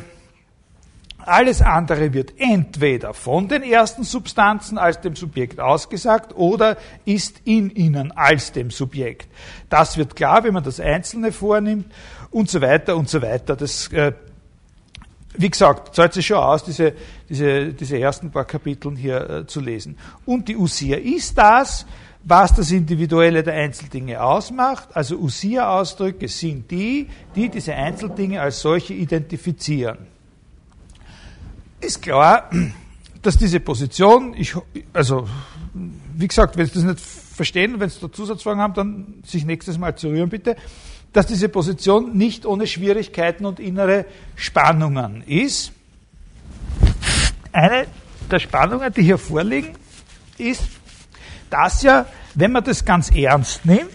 alles 1.28 1.62
andere 1.62 2.12
wird 2.12 2.34
entweder 2.38 3.14
von 3.14 3.48
den 3.48 3.62
ersten 3.62 4.02
Substanzen 4.02 4.78
als 4.78 5.00
dem 5.00 5.14
Subjekt 5.14 5.60
ausgesagt 5.60 6.34
oder 6.34 6.76
ist 7.04 7.42
in 7.44 7.70
ihnen 7.70 8.12
als 8.12 8.52
dem 8.52 8.70
Subjekt. 8.70 9.28
Das 9.68 9.96
wird 9.96 10.16
klar, 10.16 10.44
wenn 10.44 10.54
man 10.54 10.64
das 10.64 10.80
Einzelne 10.80 11.32
vornimmt 11.32 11.92
und 12.30 12.50
so 12.50 12.60
weiter 12.60 12.96
und 12.96 13.08
so 13.08 13.22
weiter. 13.22 13.56
Das, 13.56 13.92
äh, 13.92 14.12
wie 15.34 15.50
gesagt, 15.50 15.94
zahlt 15.94 16.14
sich 16.14 16.26
schon 16.26 16.38
aus, 16.38 16.64
diese, 16.64 16.94
diese, 17.28 17.72
diese 17.72 17.98
ersten 17.98 18.30
paar 18.30 18.44
Kapiteln 18.44 18.96
hier 18.96 19.30
äh, 19.30 19.46
zu 19.46 19.60
lesen. 19.60 19.96
Und 20.26 20.48
die 20.48 20.56
Usia 20.56 20.96
ist 20.96 21.38
das, 21.38 21.86
was 22.24 22.54
das 22.54 22.70
Individuelle 22.70 23.42
der 23.42 23.54
Einzeldinge 23.54 24.22
ausmacht. 24.22 24.88
Also 24.94 25.16
Usia-Ausdrücke 25.16 26.28
sind 26.28 26.70
die, 26.70 27.08
die 27.36 27.48
diese 27.48 27.74
Einzeldinge 27.74 28.40
als 28.40 28.60
solche 28.60 28.94
identifizieren 28.94 30.17
ist 31.80 32.02
klar, 32.02 32.50
dass 33.22 33.36
diese 33.36 33.60
Position, 33.60 34.34
ich, 34.34 34.54
also 34.92 35.28
wie 35.74 36.28
gesagt, 36.28 36.56
wenn 36.56 36.66
Sie 36.66 36.74
das 36.74 36.84
nicht 36.84 37.00
verstehen, 37.00 37.78
wenn 37.80 37.88
Sie 37.88 38.00
da 38.00 38.10
Zusatzfragen 38.10 38.60
haben, 38.60 38.74
dann 38.74 39.14
sich 39.24 39.44
nächstes 39.44 39.78
Mal 39.78 39.96
zu 39.96 40.08
rühren 40.08 40.28
bitte, 40.28 40.56
dass 41.12 41.26
diese 41.26 41.48
Position 41.48 42.16
nicht 42.16 42.44
ohne 42.44 42.66
Schwierigkeiten 42.66 43.46
und 43.46 43.60
innere 43.60 44.04
Spannungen 44.34 45.22
ist. 45.22 45.72
Eine 47.52 47.86
der 48.30 48.38
Spannungen, 48.38 48.92
die 48.92 49.02
hier 49.02 49.18
vorliegen, 49.18 49.74
ist, 50.36 50.62
dass 51.50 51.82
ja, 51.82 52.06
wenn 52.34 52.52
man 52.52 52.64
das 52.64 52.84
ganz 52.84 53.10
ernst 53.10 53.64
nimmt, 53.64 53.90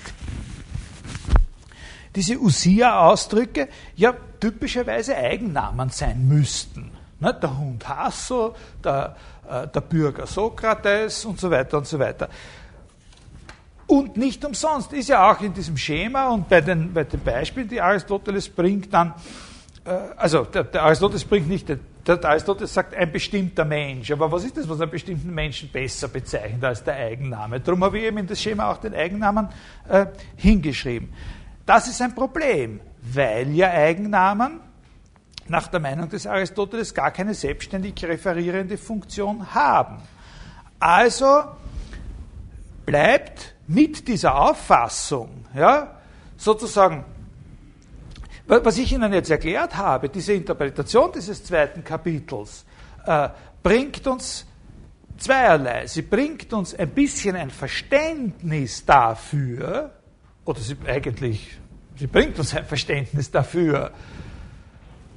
diese 2.16 2.40
Usia-Ausdrücke 2.40 3.70
ja 3.96 4.14
typischerweise 4.40 5.16
Eigennamen 5.16 5.90
sein 5.90 6.28
müssten. 6.28 6.92
Der 7.32 7.58
Hund 7.58 7.88
Hasso, 7.88 8.56
der, 8.84 9.16
äh, 9.50 9.68
der 9.68 9.82
Bürger 9.82 10.28
Sokrates 10.28 11.26
und 11.26 11.40
so 11.40 11.50
weiter 11.50 11.78
und 11.78 11.88
so 11.88 11.98
weiter. 12.00 12.30
Und 13.88 14.18
nicht 14.18 14.44
umsonst 14.46 14.94
ist 14.94 15.10
ja 15.10 15.32
auch 15.32 15.42
in 15.42 15.54
diesem 15.54 15.78
Schema 15.78 16.30
und 16.30 16.48
bei 16.48 16.62
den, 16.62 16.94
bei 16.94 17.04
den 17.04 17.20
Beispielen, 17.20 17.68
die 17.68 17.82
Aristoteles 17.82 18.50
bringt, 18.50 18.94
dann, 18.94 19.14
äh, 19.86 19.92
also 20.16 20.46
der, 20.46 20.64
der, 20.64 20.84
Aristoteles 20.84 21.26
bringt 21.26 21.48
nicht, 21.48 21.68
der, 21.70 21.78
der 22.06 22.24
Aristoteles 22.26 22.74
sagt 22.74 22.96
ein 22.96 23.12
bestimmter 23.12 23.66
Mensch, 23.66 24.10
aber 24.12 24.32
was 24.32 24.46
ist 24.46 24.58
das, 24.58 24.68
was 24.70 24.80
einen 24.80 24.92
bestimmten 24.92 25.34
Menschen 25.34 25.70
besser 25.70 26.08
bezeichnet 26.08 26.64
als 26.64 26.84
der 26.84 26.96
Eigenname? 26.96 27.60
Darum 27.60 27.84
habe 27.84 28.00
ich 28.00 28.06
eben 28.06 28.18
in 28.18 28.28
das 28.28 28.42
Schema 28.42 28.72
auch 28.72 28.78
den 28.78 28.96
Eigennamen 28.96 29.50
äh, 29.90 30.08
hingeschrieben. 30.38 31.14
Das 31.66 31.88
ist 31.88 32.02
ein 32.02 32.16
Problem, 32.16 32.80
weil 33.02 33.52
ja 33.52 33.70
Eigennamen 33.70 34.60
nach 35.48 35.68
der 35.68 35.80
Meinung 35.80 36.10
des 36.10 36.26
Aristoteles 36.26 36.94
gar 36.94 37.12
keine 37.12 37.34
selbstständig 37.34 38.04
referierende 38.06 38.78
Funktion 38.78 39.54
haben. 39.54 39.98
Also 40.80 41.44
bleibt 42.86 43.56
mit 43.68 44.08
dieser 44.08 44.36
Auffassung, 44.36 45.46
ja, 45.56 46.00
sozusagen, 46.38 47.06
was 48.48 48.78
ich 48.78 48.92
Ihnen 48.92 49.14
jetzt 49.14 49.32
erklärt 49.32 49.78
habe, 49.78 50.10
diese 50.10 50.34
Interpretation 50.34 51.12
dieses 51.14 51.44
zweiten 51.44 51.84
Kapitels, 51.84 52.66
äh, 53.06 53.30
bringt 53.62 54.06
uns 54.08 54.46
zweierlei. 55.18 55.88
Sie 55.88 56.02
bringt 56.02 56.52
uns 56.54 56.76
ein 56.76 56.90
bisschen 56.90 57.36
ein 57.36 57.50
Verständnis 57.50 58.86
dafür, 58.86 59.92
oder 60.46 60.60
sie 60.60 60.76
eigentlich, 60.86 61.58
sie 61.96 62.08
bringt 62.08 62.38
uns 62.38 62.54
ein 62.54 62.66
Verständnis 62.66 63.32
dafür, 63.32 63.92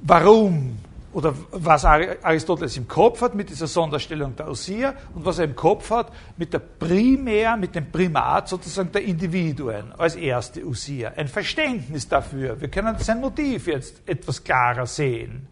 warum 0.01 0.77
oder 1.13 1.33
was 1.51 1.83
Aristoteles 1.83 2.77
im 2.77 2.87
Kopf 2.87 3.21
hat 3.21 3.33
mit 3.33 3.49
dieser 3.49 3.65
Sonderstellung 3.65 4.35
der 4.35 4.49
Osir 4.49 4.93
und 5.15 5.25
was 5.25 5.39
er 5.39 5.45
im 5.45 5.55
Kopf 5.55 5.89
hat 5.89 6.11
mit 6.37 6.53
der 6.53 6.59
Primär, 6.59 7.57
mit 7.57 7.73
dem 7.73 7.91
Primat 7.91 8.47
sozusagen 8.47 8.91
der 8.91 9.03
Individuen 9.03 9.93
als 9.93 10.15
erste 10.15 10.63
Osir. 10.63 11.13
Ein 11.17 11.27
Verständnis 11.27 12.07
dafür. 12.07 12.61
Wir 12.61 12.67
können 12.67 12.99
sein 12.99 13.19
Motiv 13.19 13.65
jetzt 13.65 14.07
etwas 14.07 14.43
klarer 14.43 14.85
sehen. 14.85 15.47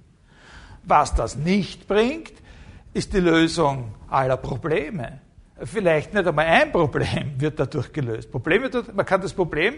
Was 0.84 1.16
das 1.16 1.36
nicht 1.36 1.88
bringt, 1.88 2.34
ist 2.94 3.14
die 3.14 3.20
Lösung 3.20 3.96
aller 4.10 4.38
Probleme. 4.38 5.20
Vielleicht 5.64 6.14
nicht 6.14 6.28
einmal 6.28 6.46
ein 6.46 6.72
Problem 6.72 7.40
wird 7.40 7.60
dadurch 7.60 7.92
gelöst. 7.92 8.32
Probleme, 8.32 8.70
man 8.94 9.06
kann 9.06 9.22
das 9.22 9.34
Problem 9.34 9.76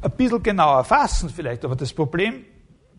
ein 0.00 0.10
bisschen 0.10 0.42
genauer 0.42 0.82
fassen 0.82 1.30
vielleicht, 1.30 1.64
aber 1.64 1.76
das 1.76 1.92
Problem 1.92 2.44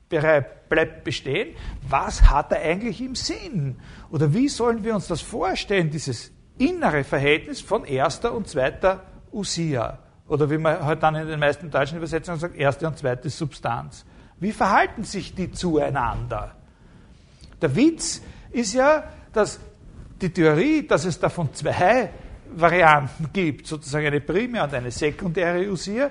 bleibt 0.10 1.04
bestehen, 1.04 1.56
was 1.88 2.30
hat 2.30 2.52
er 2.52 2.62
eigentlich 2.62 3.02
im 3.02 3.16
Sinn? 3.16 3.78
Oder 4.10 4.34
wie 4.34 4.48
sollen 4.48 4.84
wir 4.84 4.96
uns 4.96 5.08
das 5.08 5.22
vorstellen, 5.22 5.90
dieses 5.90 6.32
innere 6.58 7.04
Verhältnis 7.04 7.62
von 7.62 7.86
erster 7.86 8.34
und 8.34 8.48
zweiter 8.48 9.04
Usia? 9.32 10.00
Oder 10.28 10.50
wie 10.50 10.58
man 10.58 10.84
halt 10.84 11.04
dann 11.04 11.16
in 11.16 11.28
den 11.28 11.40
meisten 11.40 11.70
deutschen 11.70 11.98
Übersetzungen 11.98 12.40
sagt, 12.40 12.56
erste 12.56 12.88
und 12.88 12.98
zweite 12.98 13.30
Substanz. 13.30 14.06
Wie 14.40 14.52
verhalten 14.52 15.04
sich 15.04 15.36
die 15.36 15.52
zueinander? 15.52 16.56
Der 17.62 17.76
Witz 17.76 18.22
ist 18.52 18.74
ja, 18.74 19.04
dass 19.32 19.60
die 20.22 20.30
Theorie, 20.30 20.88
dass 20.88 21.06
es 21.06 21.20
davon 21.20 21.54
zwei 21.54 22.10
Varianten 22.56 23.30
gibt, 23.34 23.68
sozusagen 23.68 24.08
eine 24.08 24.22
primäre 24.22 24.66
und 24.66 24.74
eine 24.74 24.92
sekundäre 24.92 25.70
Usia, 25.70 26.10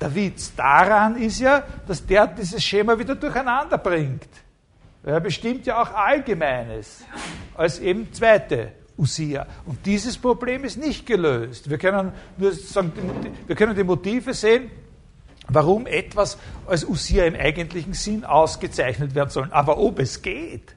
Der 0.00 0.14
Witz 0.14 0.54
daran 0.54 1.16
ist 1.16 1.40
ja, 1.40 1.62
dass 1.86 2.04
der 2.06 2.26
dieses 2.26 2.62
Schema 2.64 2.98
wieder 2.98 3.14
durcheinander 3.14 3.78
bringt. 3.78 4.28
Er 5.02 5.20
bestimmt 5.20 5.66
ja 5.66 5.82
auch 5.82 5.92
Allgemeines 5.92 7.04
als 7.54 7.78
eben 7.78 8.12
zweite 8.12 8.72
Usia. 8.96 9.46
Und 9.66 9.84
dieses 9.86 10.16
Problem 10.18 10.64
ist 10.64 10.76
nicht 10.76 11.06
gelöst. 11.06 11.68
Wir 11.68 11.78
können 11.78 12.12
nur 12.36 12.52
sagen, 12.52 12.92
wir 13.46 13.56
können 13.56 13.74
die 13.74 13.84
Motive 13.84 14.34
sehen, 14.34 14.70
warum 15.48 15.86
etwas 15.86 16.38
als 16.66 16.84
Usia 16.84 17.24
im 17.24 17.34
eigentlichen 17.34 17.94
Sinn 17.94 18.24
ausgezeichnet 18.24 19.14
werden 19.14 19.30
soll. 19.30 19.48
Aber 19.50 19.78
ob 19.78 19.98
es 19.98 20.20
geht, 20.20 20.76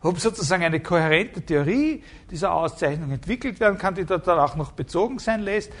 ob 0.00 0.18
sozusagen 0.18 0.64
eine 0.64 0.80
kohärente 0.80 1.42
Theorie 1.42 2.02
dieser 2.30 2.52
Auszeichnung 2.52 3.10
entwickelt 3.10 3.60
werden 3.60 3.78
kann, 3.78 3.94
die 3.94 4.04
dann 4.04 4.22
auch 4.22 4.56
noch 4.56 4.72
bezogen 4.72 5.18
sein 5.18 5.42
lässt 5.42 5.72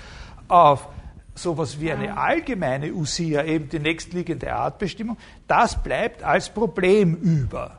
auf 0.48 0.88
sowas 1.34 1.80
wie 1.80 1.90
eine 1.90 2.16
allgemeine 2.16 2.92
Usia, 2.92 3.44
eben 3.44 3.68
die 3.68 3.78
nächstliegende 3.78 4.52
Artbestimmung, 4.52 5.16
das 5.46 5.82
bleibt 5.82 6.22
als 6.22 6.48
Problem 6.50 7.14
über. 7.16 7.78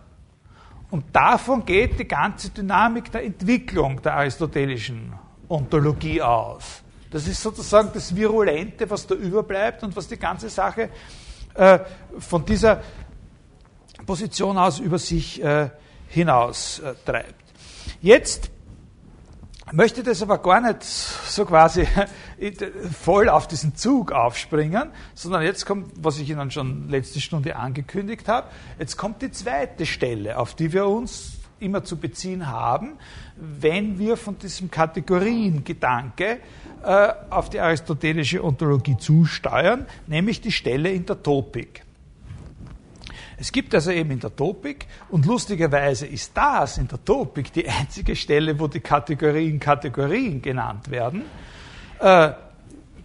Und 0.89 1.05
davon 1.11 1.65
geht 1.65 1.99
die 1.99 2.07
ganze 2.07 2.49
Dynamik 2.49 3.11
der 3.11 3.23
Entwicklung 3.23 4.01
der 4.01 4.15
aristotelischen 4.15 5.13
Ontologie 5.49 6.21
aus. 6.21 6.83
Das 7.09 7.27
ist 7.27 7.41
sozusagen 7.41 7.89
das 7.93 8.15
Virulente, 8.15 8.89
was 8.89 9.05
da 9.05 9.15
überbleibt 9.15 9.83
und 9.83 9.95
was 9.95 10.07
die 10.07 10.17
ganze 10.17 10.49
Sache 10.49 10.89
äh, 11.53 11.79
von 12.17 12.43
dieser 12.45 12.81
Position 14.05 14.57
aus 14.57 14.79
über 14.79 14.97
sich 14.97 15.43
äh, 15.43 15.69
hinaus 16.09 16.79
äh, 16.79 16.93
treibt. 17.05 17.43
Jetzt 18.01 18.49
möchte 19.71 20.03
das 20.03 20.21
aber 20.21 20.39
gar 20.39 20.61
nicht 20.61 20.83
so 20.83 21.45
quasi 21.45 21.87
voll 23.01 23.29
auf 23.29 23.47
diesen 23.47 23.75
Zug 23.75 24.11
aufspringen, 24.11 24.89
sondern 25.13 25.43
jetzt 25.43 25.65
kommt, 25.65 25.91
was 25.95 26.19
ich 26.19 26.29
Ihnen 26.29 26.51
schon 26.51 26.89
letzte 26.89 27.21
Stunde 27.21 27.55
angekündigt 27.55 28.27
habe, 28.27 28.47
jetzt 28.79 28.97
kommt 28.97 29.21
die 29.21 29.31
zweite 29.31 29.85
Stelle, 29.85 30.37
auf 30.37 30.55
die 30.55 30.73
wir 30.73 30.87
uns 30.87 31.39
immer 31.59 31.83
zu 31.83 31.97
beziehen 31.97 32.47
haben, 32.47 32.97
wenn 33.37 33.97
wir 33.97 34.17
von 34.17 34.37
diesem 34.37 34.69
Kategoriengedanke 34.69 36.39
äh, 36.83 37.13
auf 37.29 37.49
die 37.49 37.59
aristotelische 37.59 38.43
Ontologie 38.43 38.97
zusteuern, 38.97 39.85
nämlich 40.07 40.41
die 40.41 40.51
Stelle 40.51 40.91
in 40.91 41.05
der 41.05 41.23
Topik. 41.23 41.82
Es 43.37 43.51
gibt 43.51 43.73
also 43.73 43.91
eben 43.91 44.11
in 44.11 44.19
der 44.19 44.35
Topik, 44.35 44.87
und 45.09 45.25
lustigerweise 45.25 46.05
ist 46.05 46.35
das 46.35 46.77
in 46.77 46.87
der 46.87 47.03
Topik 47.03 47.51
die 47.53 47.67
einzige 47.67 48.15
Stelle, 48.15 48.59
wo 48.59 48.67
die 48.67 48.79
Kategorien 48.79 49.59
Kategorien 49.59 50.41
genannt 50.41 50.89
werden. 50.89 51.23
Äh, 51.99 52.31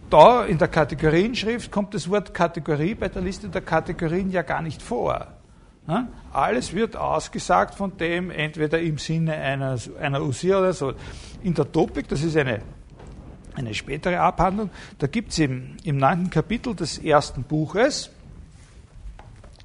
da 0.09 0.45
in 0.45 0.57
der 0.57 0.67
Kategorienschrift 0.67 1.71
kommt 1.71 1.93
das 1.93 2.09
Wort 2.09 2.33
Kategorie 2.33 2.95
bei 2.95 3.09
der 3.09 3.21
Liste 3.21 3.49
der 3.49 3.61
Kategorien 3.61 4.31
ja 4.31 4.41
gar 4.41 4.61
nicht 4.61 4.81
vor. 4.81 5.27
Alles 6.31 6.73
wird 6.73 6.95
ausgesagt 6.95 7.73
von 7.73 7.97
dem, 7.97 8.29
entweder 8.29 8.79
im 8.79 8.99
Sinne 8.99 9.33
einer, 9.33 9.77
einer 9.99 10.21
Usia 10.21 10.59
oder 10.59 10.73
so. 10.73 10.93
In 11.41 11.55
der 11.55 11.71
Topik, 11.71 12.07
das 12.07 12.21
ist 12.21 12.37
eine, 12.37 12.59
eine 13.55 13.73
spätere 13.73 14.19
Abhandlung, 14.19 14.69
da 14.99 15.07
gibt 15.07 15.31
es 15.31 15.39
im, 15.39 15.77
im 15.83 15.97
neunten 15.97 16.29
Kapitel 16.29 16.75
des 16.75 16.99
ersten 16.99 17.43
Buches, 17.43 18.11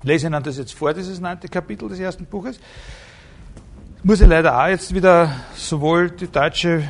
lese 0.04 0.26
Ihnen 0.26 0.42
das 0.42 0.58
jetzt 0.58 0.74
vor, 0.74 0.92
dieses 0.92 1.20
neunte 1.20 1.48
Kapitel 1.48 1.88
des 1.88 1.98
ersten 1.98 2.26
Buches. 2.26 2.60
Muss 4.02 4.20
ich 4.20 4.28
leider 4.28 4.62
auch 4.62 4.66
jetzt 4.68 4.94
wieder 4.94 5.34
sowohl 5.56 6.10
die 6.10 6.28
deutsche 6.28 6.86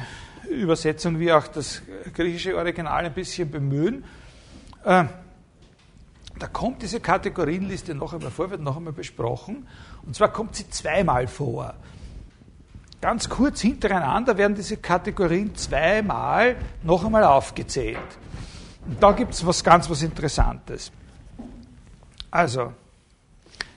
Übersetzung 0.50 1.18
wie 1.20 1.32
auch 1.32 1.46
das 1.46 1.82
griechische 2.12 2.56
Original 2.56 3.04
ein 3.04 3.14
bisschen 3.14 3.50
bemühen. 3.50 4.04
Äh, 4.84 5.04
da 6.38 6.48
kommt 6.48 6.82
diese 6.82 6.98
Kategorienliste 6.98 7.94
noch 7.94 8.12
einmal 8.12 8.32
vor, 8.32 8.50
wird 8.50 8.60
noch 8.60 8.76
einmal 8.76 8.92
besprochen. 8.92 9.68
Und 10.04 10.16
zwar 10.16 10.32
kommt 10.32 10.56
sie 10.56 10.68
zweimal 10.68 11.28
vor. 11.28 11.74
Ganz 13.00 13.28
kurz 13.28 13.60
hintereinander 13.60 14.36
werden 14.36 14.56
diese 14.56 14.78
Kategorien 14.78 15.54
zweimal 15.54 16.56
noch 16.82 17.04
einmal 17.04 17.24
aufgezählt. 17.24 17.98
Und 18.86 19.00
da 19.00 19.12
gibt 19.12 19.34
es 19.34 19.46
was 19.46 19.62
ganz 19.62 19.88
was 19.88 20.02
Interessantes. 20.02 20.90
Also, 22.30 22.72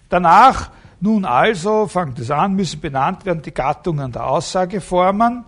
Danach, 0.09 0.69
nun 0.99 1.25
also, 1.25 1.87
fängt 1.87 2.19
es 2.19 2.31
an, 2.31 2.53
müssen 2.53 2.79
benannt 2.79 3.25
werden 3.25 3.41
die 3.41 3.53
Gattungen 3.53 4.11
der 4.11 4.25
Aussageformen. 4.25 5.45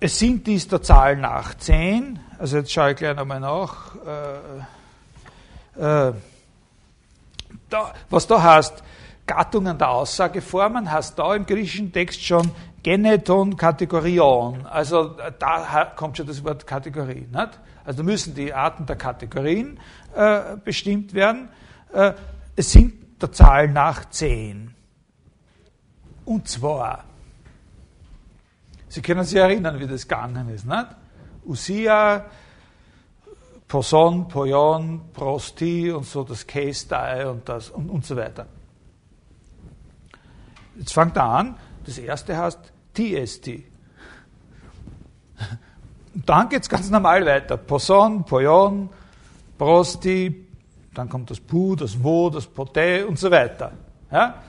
Es 0.00 0.18
sind 0.18 0.46
dies 0.46 0.68
der 0.68 0.82
Zahl 0.82 1.16
nach 1.16 1.54
zehn. 1.54 2.20
Also 2.38 2.58
jetzt 2.58 2.72
schaue 2.72 2.92
ich 2.92 2.96
gleich 2.96 3.16
nochmal 3.16 3.40
nach. 3.40 3.96
Äh, 5.76 6.08
äh, 6.08 6.12
da, 7.68 7.92
was 8.08 8.26
da 8.26 8.42
heißt, 8.42 8.84
Gattungen 9.26 9.76
der 9.76 9.90
Aussageformen, 9.90 10.90
heißt 10.90 11.18
da 11.18 11.34
im 11.34 11.44
griechischen 11.44 11.92
Text 11.92 12.24
schon 12.24 12.50
Geneton 12.82 13.56
Kategorion. 13.56 14.66
Also 14.66 15.16
da 15.38 15.92
kommt 15.96 16.16
schon 16.16 16.26
das 16.26 16.44
Wort 16.44 16.66
Kategorie. 16.66 17.26
Nicht? 17.30 17.60
Also 17.84 18.04
müssen 18.04 18.34
die 18.34 18.54
Arten 18.54 18.86
der 18.86 18.96
Kategorien 18.96 19.80
äh, 20.14 20.56
bestimmt 20.64 21.14
werden. 21.14 21.48
Es 22.58 22.72
sind 22.72 23.22
der 23.22 23.30
Zahl 23.30 23.68
nach 23.68 24.10
zehn. 24.10 24.74
Und 26.24 26.48
zwar, 26.48 27.04
Sie 28.88 29.00
können 29.00 29.22
sich 29.22 29.38
erinnern, 29.38 29.78
wie 29.78 29.86
das 29.86 30.08
gegangen 30.08 30.48
ist, 30.48 30.66
nicht? 30.66 30.86
Usia, 31.46 32.24
Poson, 33.68 34.26
Poyon, 34.26 35.12
Prosti 35.12 35.92
und 35.92 36.04
so 36.04 36.24
das 36.24 36.44
Case-Die 36.48 37.26
und, 37.26 37.48
das, 37.48 37.70
und, 37.70 37.90
und 37.90 38.04
so 38.04 38.16
weiter. 38.16 38.46
Jetzt 40.76 40.92
fängt 40.92 41.16
er 41.16 41.24
an, 41.26 41.56
das 41.86 41.96
erste 41.98 42.36
heißt 42.36 42.72
TST. 42.92 43.48
Und 46.12 46.28
dann 46.28 46.48
geht 46.48 46.62
es 46.62 46.68
ganz 46.68 46.90
normal 46.90 47.24
weiter. 47.24 47.56
Poson, 47.56 48.24
Poyon, 48.24 48.90
Prosti, 49.56 50.47
dann 50.98 51.08
kommt 51.08 51.30
das 51.30 51.38
Pu, 51.38 51.76
das 51.76 52.02
Wo, 52.02 52.28
das 52.28 52.48
Poté 52.48 53.04
und 53.04 53.18
so 53.18 53.30
weiter. 53.30 53.72
Ja? 54.10 54.42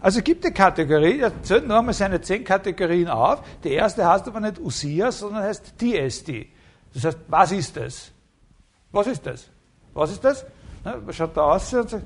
Also 0.00 0.20
gibt 0.20 0.44
die 0.44 0.50
Kategorie, 0.50 1.20
er 1.20 1.42
zählt 1.42 1.66
noch 1.66 1.78
einmal 1.78 1.94
seine 1.94 2.20
zehn 2.20 2.44
Kategorien 2.44 3.08
auf. 3.08 3.42
Die 3.64 3.72
erste 3.72 4.06
heißt 4.06 4.28
aber 4.28 4.40
nicht 4.40 4.60
Usia, 4.60 5.10
sondern 5.10 5.44
heißt 5.44 5.74
TST. 5.78 6.30
Das 6.92 7.04
heißt, 7.04 7.18
was 7.28 7.52
ist 7.52 7.76
das? 7.76 8.12
Was 8.92 9.06
ist 9.06 9.24
das? 9.24 9.48
Was 9.94 10.12
ist 10.12 10.22
das? 10.22 10.44
Na, 10.84 10.96
man 10.96 11.14
schaut 11.14 11.34
da 11.34 11.42
aus 11.42 11.72
und 11.72 11.88
sagt, 11.88 12.04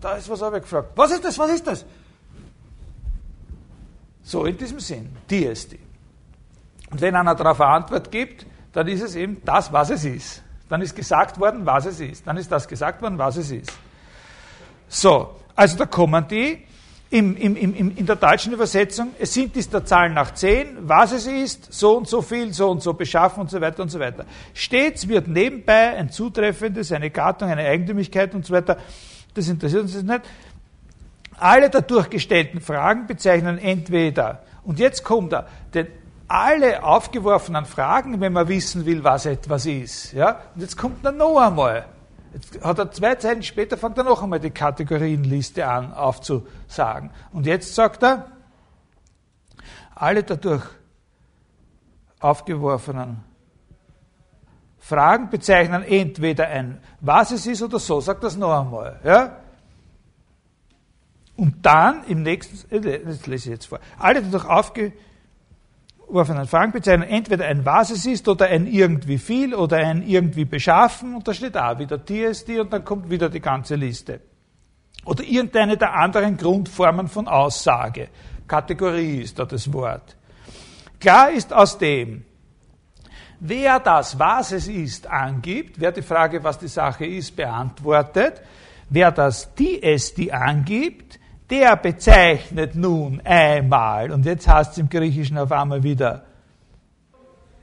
da 0.00 0.16
ist 0.16 0.28
was 0.28 0.40
gefragt. 0.40 0.90
Was 0.96 1.12
ist 1.12 1.24
das? 1.24 1.38
Was 1.38 1.50
ist 1.52 1.66
das? 1.66 1.86
So 4.22 4.44
in 4.44 4.56
diesem 4.58 4.80
Sinn, 4.80 5.16
TST. 5.28 5.76
Und 6.90 7.00
wenn 7.00 7.14
einer 7.14 7.34
darauf 7.36 7.60
eine 7.60 7.70
Antwort 7.70 8.10
gibt, 8.10 8.46
dann 8.72 8.88
ist 8.88 9.02
es 9.02 9.14
eben 9.14 9.40
das, 9.44 9.72
was 9.72 9.90
es 9.90 10.04
ist. 10.04 10.42
Dann 10.68 10.82
ist 10.82 10.94
gesagt 10.94 11.40
worden, 11.40 11.64
was 11.64 11.86
es 11.86 12.00
ist. 12.00 12.26
Dann 12.26 12.36
ist 12.36 12.50
das 12.52 12.68
gesagt 12.68 13.00
worden, 13.02 13.18
was 13.18 13.36
es 13.36 13.50
ist. 13.50 13.72
So, 14.88 15.36
also 15.54 15.76
da 15.76 15.86
kommen 15.86 16.26
die 16.28 16.64
im, 17.10 17.36
im, 17.36 17.56
im, 17.56 17.96
in 17.96 18.06
der 18.06 18.16
deutschen 18.16 18.52
Übersetzung, 18.52 19.12
es 19.18 19.32
sind 19.32 19.56
dies 19.56 19.70
der 19.70 19.84
Zahlen 19.84 20.12
nach 20.12 20.34
zehn, 20.34 20.76
was 20.80 21.12
es 21.12 21.26
ist, 21.26 21.72
so 21.72 21.96
und 21.96 22.06
so 22.06 22.20
viel, 22.20 22.52
so 22.52 22.70
und 22.70 22.82
so 22.82 22.92
beschaffen 22.92 23.40
und 23.40 23.50
so 23.50 23.60
weiter 23.60 23.82
und 23.82 23.88
so 23.88 23.98
weiter. 23.98 24.26
Stets 24.52 25.08
wird 25.08 25.26
nebenbei 25.26 25.96
ein 25.96 26.10
zutreffendes, 26.10 26.92
eine 26.92 27.08
Gattung, 27.08 27.48
eine 27.48 27.62
Eigentümlichkeit 27.62 28.34
und 28.34 28.44
so 28.44 28.52
weiter, 28.52 28.76
das 29.32 29.48
interessiert 29.48 29.82
uns 29.82 30.02
nicht. 30.02 30.20
Alle 31.38 31.70
dadurch 31.70 32.10
gestellten 32.10 32.60
Fragen 32.60 33.06
bezeichnen 33.06 33.58
entweder, 33.58 34.42
und 34.64 34.78
jetzt 34.78 35.02
kommt 35.02 35.32
er, 35.32 35.46
den 35.72 35.86
alle 36.28 36.84
aufgeworfenen 36.84 37.64
Fragen, 37.64 38.20
wenn 38.20 38.34
man 38.34 38.46
wissen 38.48 38.84
will, 38.84 39.02
was 39.02 39.24
etwas 39.24 39.64
ist. 39.64 40.12
Ja? 40.12 40.42
Und 40.54 40.60
jetzt 40.60 40.76
kommt 40.76 41.04
er 41.04 41.12
noch 41.12 41.38
einmal. 41.38 41.86
Jetzt 42.34 42.62
hat 42.62 42.78
er 42.78 42.90
zwei 42.92 43.14
Zeilen 43.14 43.42
später, 43.42 43.78
fängt 43.78 43.96
er 43.96 44.04
noch 44.04 44.22
einmal 44.22 44.38
die 44.38 44.50
Kategorienliste 44.50 45.66
an 45.66 45.94
aufzusagen. 45.94 47.10
Und 47.32 47.46
jetzt 47.46 47.74
sagt 47.74 48.02
er, 48.02 48.26
alle 49.94 50.22
dadurch 50.22 50.64
aufgeworfenen 52.20 53.24
Fragen 54.78 55.30
bezeichnen 55.30 55.82
entweder 55.82 56.48
ein, 56.48 56.80
was 57.00 57.30
es 57.30 57.46
ist 57.46 57.62
oder 57.62 57.78
so, 57.78 58.00
sagt 58.00 58.22
das 58.22 58.36
noch 58.36 58.60
einmal. 58.60 59.00
Ja? 59.02 59.38
Und 61.36 61.64
dann 61.64 62.04
im 62.04 62.22
nächsten, 62.22 62.70
äh, 62.74 63.02
das 63.02 63.26
lese 63.26 63.48
ich 63.48 63.54
jetzt 63.54 63.66
vor, 63.66 63.80
alle 63.98 64.22
dadurch 64.22 64.44
aufgeworfenen 64.44 65.07
Fragen 66.46 66.72
bezeichnen 66.72 67.08
entweder 67.08 67.46
ein 67.46 67.64
was 67.64 67.90
es 67.90 68.06
ist 68.06 68.28
oder 68.28 68.46
ein 68.46 68.66
irgendwie 68.66 69.18
viel 69.18 69.54
oder 69.54 69.76
ein 69.76 70.02
irgendwie 70.02 70.44
beschaffen 70.44 71.14
und 71.14 71.28
da 71.28 71.34
steht 71.34 71.56
auch 71.56 71.78
wieder 71.78 72.04
TSD 72.04 72.60
und 72.60 72.72
dann 72.72 72.84
kommt 72.84 73.10
wieder 73.10 73.28
die 73.28 73.40
ganze 73.40 73.74
Liste. 73.74 74.20
Oder 75.04 75.24
irgendeine 75.24 75.76
der 75.76 75.94
anderen 75.94 76.36
Grundformen 76.36 77.08
von 77.08 77.28
Aussage. 77.28 78.08
Kategorie 78.46 79.22
ist 79.22 79.38
da 79.38 79.44
das 79.44 79.72
Wort. 79.72 80.16
Klar 81.00 81.30
ist 81.30 81.52
aus 81.52 81.78
dem, 81.78 82.24
wer 83.40 83.78
das, 83.78 84.18
was 84.18 84.52
es 84.52 84.66
ist, 84.66 85.06
angibt, 85.06 85.78
wer 85.78 85.92
die 85.92 86.02
Frage, 86.02 86.42
was 86.42 86.58
die 86.58 86.68
Sache 86.68 87.06
ist, 87.06 87.36
beantwortet, 87.36 88.42
wer 88.90 89.12
das, 89.12 89.54
die 89.54 90.32
angibt, 90.32 91.20
der 91.50 91.76
bezeichnet 91.76 92.74
nun 92.74 93.20
einmal, 93.24 94.10
und 94.10 94.26
jetzt 94.26 94.46
heißt 94.46 94.72
es 94.72 94.78
im 94.78 94.88
Griechischen 94.88 95.38
auf 95.38 95.50
einmal 95.52 95.82
wieder, 95.82 96.24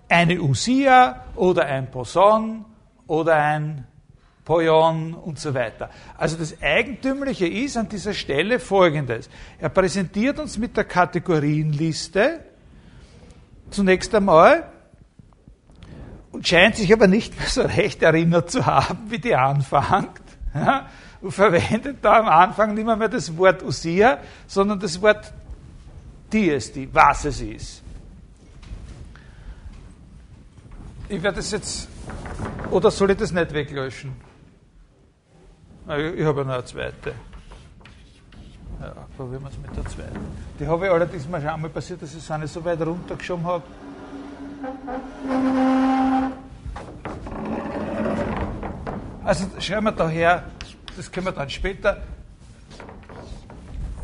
eine 0.10 0.40
Usia 0.40 1.24
oder 1.36 1.66
ein 1.66 1.90
Poson 1.90 2.66
oder 3.08 3.36
ein 3.36 3.86
Poyon 4.44 5.16
und 5.16 5.40
so 5.40 5.54
weiter. 5.54 5.90
Also 6.18 6.38
das 6.38 6.62
Eigentümliche 6.62 7.48
ist 7.48 7.78
an 7.78 7.90
dieser 7.90 8.14
Stelle 8.14 8.60
folgendes. 8.60 9.30
Er 9.60 9.70
präsentiert 9.70 10.40
uns 10.40 10.58
mit 10.60 10.78
der 10.78 10.84
Kategorienliste 10.84 12.42
zunächst 13.72 14.14
einmal 14.14 14.70
und 16.32 16.48
scheint 16.48 16.76
sich 16.76 16.94
aber 16.94 17.08
nicht 17.08 17.38
mehr 17.38 17.48
so 17.48 17.64
recht 17.64 18.04
erinnert 18.04 18.52
zu 18.52 18.66
haben, 18.66 19.10
wie 19.10 19.20
die 19.20 19.36
anfängt. 19.36 20.22
Ja, 20.54 20.88
verwendet 21.32 21.98
da 22.02 22.20
am 22.20 22.28
Anfang 22.28 22.74
nicht 22.74 22.86
mehr, 22.86 23.10
das 23.10 23.36
Wort 23.38 23.64
Usia, 23.64 24.20
sondern 24.48 24.80
das 24.80 25.02
Wort 25.02 25.32
Diesti, 26.32 26.90
was 26.92 27.26
es 27.26 27.42
ist. 27.42 27.84
Ich 31.08 31.22
werde 31.22 31.38
das 31.38 31.52
jetzt, 31.52 31.88
oder 32.72 32.90
soll 32.90 33.12
ich 33.12 33.18
das 33.18 33.32
nicht 33.32 33.54
weglöschen? 33.54 34.14
Ich, 35.88 36.20
ich 36.20 36.26
habe 36.26 36.42
ja 36.42 36.48
noch 36.48 36.54
eine 36.54 36.66
zweite. 36.66 37.14
Ja, 38.82 38.94
probieren 39.16 39.44
wir 39.44 39.50
es 39.50 39.58
mit 39.58 39.78
der 39.78 39.86
zweiten. 39.86 40.20
Die 40.60 40.68
habe 40.68 40.86
ich 40.86 40.92
allerdings 40.92 41.28
mal 41.30 41.40
schon 41.40 41.50
einmal 41.50 41.70
passiert, 41.70 42.02
dass 42.02 42.14
ich 42.14 42.30
es 42.30 42.38
nicht 42.38 42.54
so 42.54 42.66
weit 42.66 42.82
runtergeschoben 42.82 43.46
habe. 43.46 43.64
Also 49.24 49.46
schreiben 49.60 49.86
wir 49.86 49.92
daher, 49.92 50.44
das 50.96 51.12
können 51.12 51.28
wir 51.28 51.34
dann 51.34 51.50
später. 51.50 52.02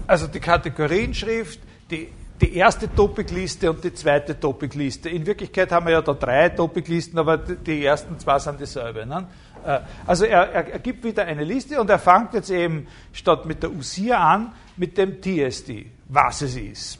Also 0.08 0.28
die 0.28 0.40
Kategorienschrift, 0.40 1.60
die, 1.90 2.10
die 2.42 2.56
erste 2.56 2.94
Topikliste 2.94 3.70
und 3.70 3.84
die 3.84 3.94
zweite 3.94 4.40
Topikliste. 4.40 5.10
In 5.10 5.26
Wirklichkeit 5.26 5.72
haben 5.72 5.86
wir 5.86 5.94
ja 5.94 6.02
da 6.02 6.14
drei 6.14 6.50
Topiklisten, 6.50 7.18
aber 7.20 7.38
die 7.38 7.86
ersten 7.86 8.18
zwei 8.20 8.40
sind 8.40 8.60
dieselbe. 8.60 9.06
Ne? 9.06 9.28
Äh, 9.64 9.80
also 10.06 10.26
er, 10.26 10.52
er, 10.52 10.74
er, 10.74 10.80
gibt 10.80 11.04
wieder 11.04 11.26
eine 11.26 11.44
Liste 11.44 11.80
und 11.80 11.90
er 11.90 12.00
fängt 12.00 12.34
jetzt 12.34 12.50
eben 12.50 12.88
statt 13.14 13.46
mit 13.46 13.64
der 13.64 13.72
USIA 13.72 14.18
an 14.18 14.54
mit 14.76 14.98
dem 14.98 15.22
TSD, 15.22 15.86
was 16.10 16.42
es 16.42 16.56
ist. 16.56 17.00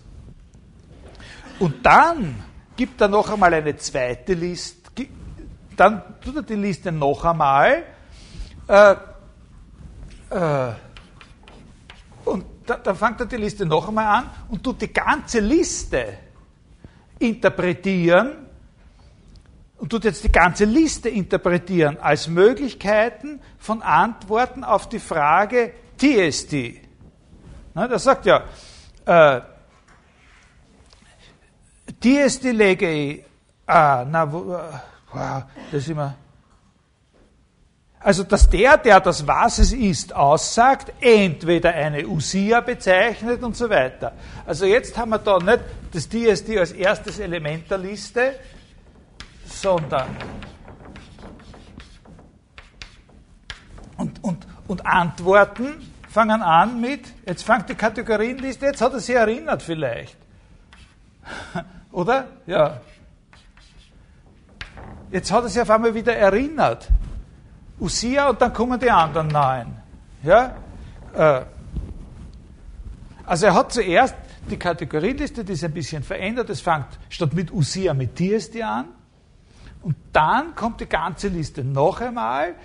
Und 1.60 1.86
dann 1.86 2.44
gibt 2.76 3.02
er 3.02 3.08
noch 3.08 3.30
einmal 3.30 3.54
eine 3.54 3.76
zweite 3.78 4.34
Liste, 4.34 5.08
dann 5.76 6.02
tut 6.24 6.36
er 6.36 6.44
die 6.44 6.56
Liste 6.56 6.92
noch 6.92 7.26
einmal 7.26 7.84
äh, 8.68 8.96
äh, 10.32 10.74
und 12.26 12.46
da, 12.66 12.78
dann 12.78 12.96
fängt 12.96 13.20
er 13.20 13.26
die 13.26 13.38
Liste 13.38 13.66
noch 13.66 13.88
einmal 13.88 14.06
an 14.06 14.30
und 14.50 14.64
tut 14.64 14.82
die 14.82 14.94
ganze 14.94 15.40
Liste 15.40 16.18
interpretieren 17.20 18.48
und 19.78 19.90
tut 19.90 20.06
jetzt 20.06 20.24
die 20.24 20.32
ganze 20.32 20.66
Liste 20.66 21.10
interpretieren 21.10 21.98
als 22.00 22.28
Möglichkeiten 22.28 23.42
von 23.58 23.82
Antworten 23.82 24.64
auf 24.64 24.88
die 24.88 25.00
Frage 25.00 25.74
TST. 25.98 26.76
Das 27.74 28.04
sagt 28.04 28.26
ja, 28.26 28.44
äh, 29.06 29.42
TST 32.00 32.44
lege 32.44 32.90
ich, 32.90 33.24
ah, 33.66 34.06
na, 34.08 34.24
äh, 34.24 34.28
wow, 34.28 35.44
das 35.72 35.82
ist 35.82 35.90
immer, 35.90 36.16
also, 38.04 38.24
dass 38.24 38.50
der, 38.50 38.78
der 38.78 39.00
das 39.00 39.28
was 39.28 39.60
es 39.60 39.74
ist, 39.74 40.16
aussagt, 40.16 40.92
entweder 41.02 41.70
eine 41.70 42.08
Usia 42.08 42.62
bezeichnet 42.62 43.44
und 43.44 43.56
so 43.56 43.70
weiter. 43.70 44.14
Also 44.46 44.66
jetzt 44.66 44.98
haben 44.98 45.12
wir 45.12 45.20
da 45.20 45.38
nicht 45.38 45.60
das 45.92 46.10
DSD 46.10 46.58
als 46.58 46.72
erstes 46.72 47.20
Element 47.20 47.70
der 47.70 47.78
Liste, 47.78 48.40
sondern 49.46 50.08
und, 53.98 54.24
und, 54.24 54.48
und 54.68 54.86
Antworten 54.86 55.92
fangen 56.10 56.42
an 56.42 56.82
mit, 56.82 57.06
jetzt 57.28 57.44
fängt 57.44 57.70
die 57.70 57.76
Kategorienliste, 57.76 58.66
jetzt 58.66 58.82
hat 58.82 58.94
er 58.94 59.00
sich 59.00 59.16
erinnert 59.16 59.62
vielleicht. 59.62 60.18
Oder? 61.92 62.28
Ja. 62.48 62.82
Jetzt 65.12 65.32
hat 65.32 65.44
er 65.44 65.50
sich 65.50 65.62
auf 65.62 65.70
einmal 65.70 65.94
wieder 65.94 66.16
erinnert. 66.16 66.90
Usia 67.82 68.30
und 68.30 68.42
dann 68.42 68.54
kommen 68.54 68.80
die 68.80 68.92
anderen 68.92 69.28
neun. 69.28 69.76
Ja? 70.24 70.56
Äh. 71.14 71.42
Also 73.26 73.48
er 73.48 73.56
hat 73.56 73.74
zuerst 73.74 74.16
die 74.50 74.58
Kategorienliste, 74.58 75.44
die 75.44 75.54
ist 75.54 75.64
ein 75.64 75.74
bisschen 75.74 76.04
verändert. 76.04 76.50
Es 76.50 76.62
fängt 76.62 76.88
statt 77.10 77.34
mit 77.34 77.52
Usia 77.52 77.94
mit 77.94 78.16
Tiesti 78.16 78.62
an. 78.62 78.90
Und 79.82 79.96
dann 80.14 80.54
kommt 80.56 80.80
die 80.80 80.88
ganze 80.88 81.28
Liste 81.28 81.64
noch 81.64 82.02
einmal. 82.02 82.56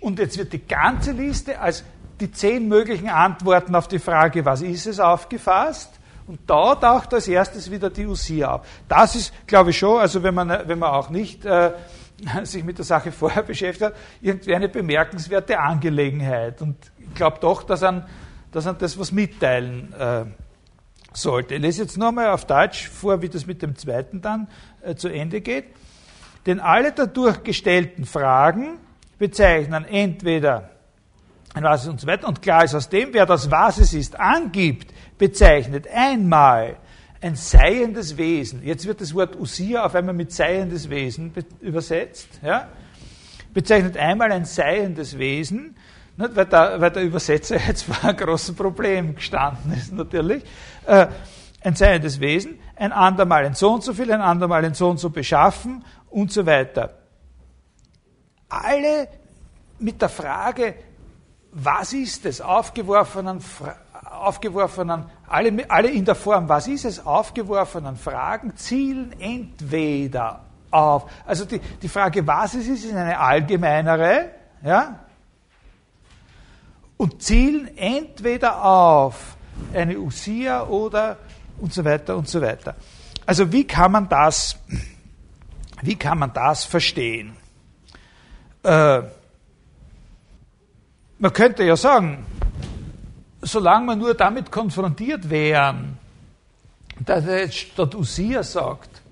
und 0.00 0.18
jetzt 0.18 0.38
wird 0.38 0.52
die 0.52 0.66
ganze 0.66 1.12
Liste 1.12 1.58
als 1.58 1.84
die 2.20 2.30
zehn 2.30 2.68
möglichen 2.68 3.08
Antworten 3.08 3.74
auf 3.74 3.88
die 3.88 3.98
Frage, 3.98 4.44
was 4.44 4.62
ist 4.62 4.86
es, 4.86 5.00
aufgefasst. 5.00 5.90
Und 6.26 6.38
da 6.46 6.74
taucht 6.74 7.12
als 7.12 7.28
erstes 7.28 7.70
wieder 7.70 7.90
die 7.90 8.06
Usia 8.06 8.54
auf. 8.54 8.66
Das 8.88 9.14
ist, 9.14 9.32
glaube 9.46 9.70
ich, 9.70 9.78
schon, 9.78 10.00
also 10.00 10.22
wenn 10.22 10.34
man, 10.34 10.48
wenn 10.66 10.78
man 10.78 10.90
auch 10.90 11.10
nicht 11.10 11.44
äh, 11.44 11.72
sich 12.44 12.64
mit 12.64 12.78
der 12.78 12.84
Sache 12.84 13.12
vorher 13.12 13.42
beschäftigt 13.44 13.92
hat, 13.92 13.96
irgendwie 14.20 14.54
eine 14.54 14.68
bemerkenswerte 14.68 15.58
Angelegenheit. 15.58 16.62
Und 16.62 16.76
ich 16.98 17.14
glaube 17.14 17.38
doch, 17.40 17.62
dass 17.62 17.82
er 17.82 18.06
dass 18.54 18.68
an 18.68 18.78
das 18.78 18.96
was 18.98 19.10
mitteilen 19.10 19.92
äh, 19.94 20.24
sollte. 21.12 21.56
Ich 21.56 21.60
lese 21.60 21.82
jetzt 21.82 21.98
nochmal 21.98 22.30
auf 22.30 22.44
Deutsch 22.46 22.88
vor, 22.88 23.20
wie 23.20 23.28
das 23.28 23.46
mit 23.46 23.62
dem 23.62 23.74
zweiten 23.76 24.20
dann 24.20 24.46
äh, 24.80 24.94
zu 24.94 25.08
Ende 25.08 25.40
geht. 25.40 25.66
Denn 26.46 26.60
alle 26.60 26.92
dadurch 26.92 27.42
gestellten 27.42 28.04
Fragen 28.04 28.78
bezeichnen 29.18 29.84
entweder 29.84 30.70
ein 31.54 31.64
Was 31.64 31.88
und 31.88 32.00
so 32.00 32.06
weiter. 32.06 32.28
Und 32.28 32.42
klar 32.42 32.64
ist 32.64 32.74
aus 32.76 32.88
dem, 32.88 33.12
wer 33.12 33.26
das 33.26 33.50
Was 33.50 33.78
es 33.78 33.92
ist 33.92 34.18
angibt, 34.20 34.92
bezeichnet 35.18 35.88
einmal 35.92 36.76
ein 37.24 37.36
seiendes 37.36 38.18
Wesen. 38.18 38.62
Jetzt 38.62 38.86
wird 38.86 39.00
das 39.00 39.14
Wort 39.14 39.34
Usia 39.34 39.86
auf 39.86 39.94
einmal 39.94 40.14
mit 40.14 40.30
seiendes 40.30 40.90
Wesen 40.90 41.32
übersetzt. 41.62 42.28
Ja? 42.42 42.68
Bezeichnet 43.54 43.96
einmal 43.96 44.30
ein 44.30 44.44
seiendes 44.44 45.16
Wesen, 45.16 45.74
nicht, 46.18 46.36
weil, 46.36 46.44
der, 46.44 46.80
weil 46.82 46.90
der 46.90 47.02
Übersetzer 47.02 47.56
jetzt 47.66 47.84
vor 47.84 47.96
einem 48.04 48.18
großen 48.18 48.54
Problem 48.54 49.14
gestanden 49.14 49.72
ist, 49.72 49.90
natürlich. 49.90 50.44
Äh, 50.84 51.06
ein 51.62 51.74
seiendes 51.74 52.20
Wesen, 52.20 52.58
ein 52.76 52.92
andermal 52.92 53.46
ein 53.46 53.54
so 53.54 53.72
und 53.72 53.82
so 53.82 53.94
viel, 53.94 54.12
ein 54.12 54.20
andermal 54.20 54.62
ein 54.62 54.74
so 54.74 54.90
und 54.90 54.98
so 54.98 55.08
beschaffen 55.08 55.82
und 56.10 56.30
so 56.30 56.44
weiter. 56.44 56.98
Alle 58.50 59.08
mit 59.78 60.02
der 60.02 60.10
Frage, 60.10 60.74
was 61.52 61.94
ist 61.94 62.26
es, 62.26 62.42
aufgeworfenen, 62.42 63.40
aufgeworfenen 64.24 65.04
alle, 65.26 65.70
alle 65.70 65.88
in 65.90 66.04
der 66.04 66.14
Form, 66.14 66.48
was 66.48 66.68
ist 66.68 66.84
es, 66.84 67.04
aufgeworfenen 67.04 67.96
Fragen 67.96 68.56
zielen 68.56 69.14
entweder 69.20 70.40
auf, 70.70 71.10
also 71.24 71.44
die, 71.44 71.60
die 71.60 71.88
Frage, 71.88 72.26
was 72.26 72.54
es 72.54 72.66
ist, 72.66 72.84
ist 72.84 72.94
eine 72.94 73.18
allgemeinere, 73.18 74.30
ja, 74.64 74.98
und 76.96 77.22
zielen 77.22 77.76
entweder 77.76 78.64
auf 78.64 79.36
eine 79.72 79.98
Usia 79.98 80.64
oder 80.64 81.18
und 81.58 81.72
so 81.72 81.84
weiter 81.84 82.16
und 82.16 82.28
so 82.28 82.40
weiter. 82.40 82.74
Also 83.26 83.52
wie 83.52 83.66
kann 83.66 83.92
man 83.92 84.08
das, 84.08 84.58
wie 85.82 85.96
kann 85.96 86.18
man 86.18 86.32
das 86.32 86.64
verstehen? 86.64 87.36
Äh, 88.62 89.02
man 91.18 91.32
könnte 91.32 91.64
ja 91.64 91.76
sagen, 91.76 92.26
solange 93.44 93.86
wir 93.86 93.96
nur 93.96 94.14
damit 94.14 94.50
konfrontiert 94.50 95.28
wären, 95.28 95.98
dass 97.04 97.26
er 97.26 97.40
jetzt 97.40 97.56
statt 97.56 97.94
Usia 97.94 98.42
sagt, 98.42 99.02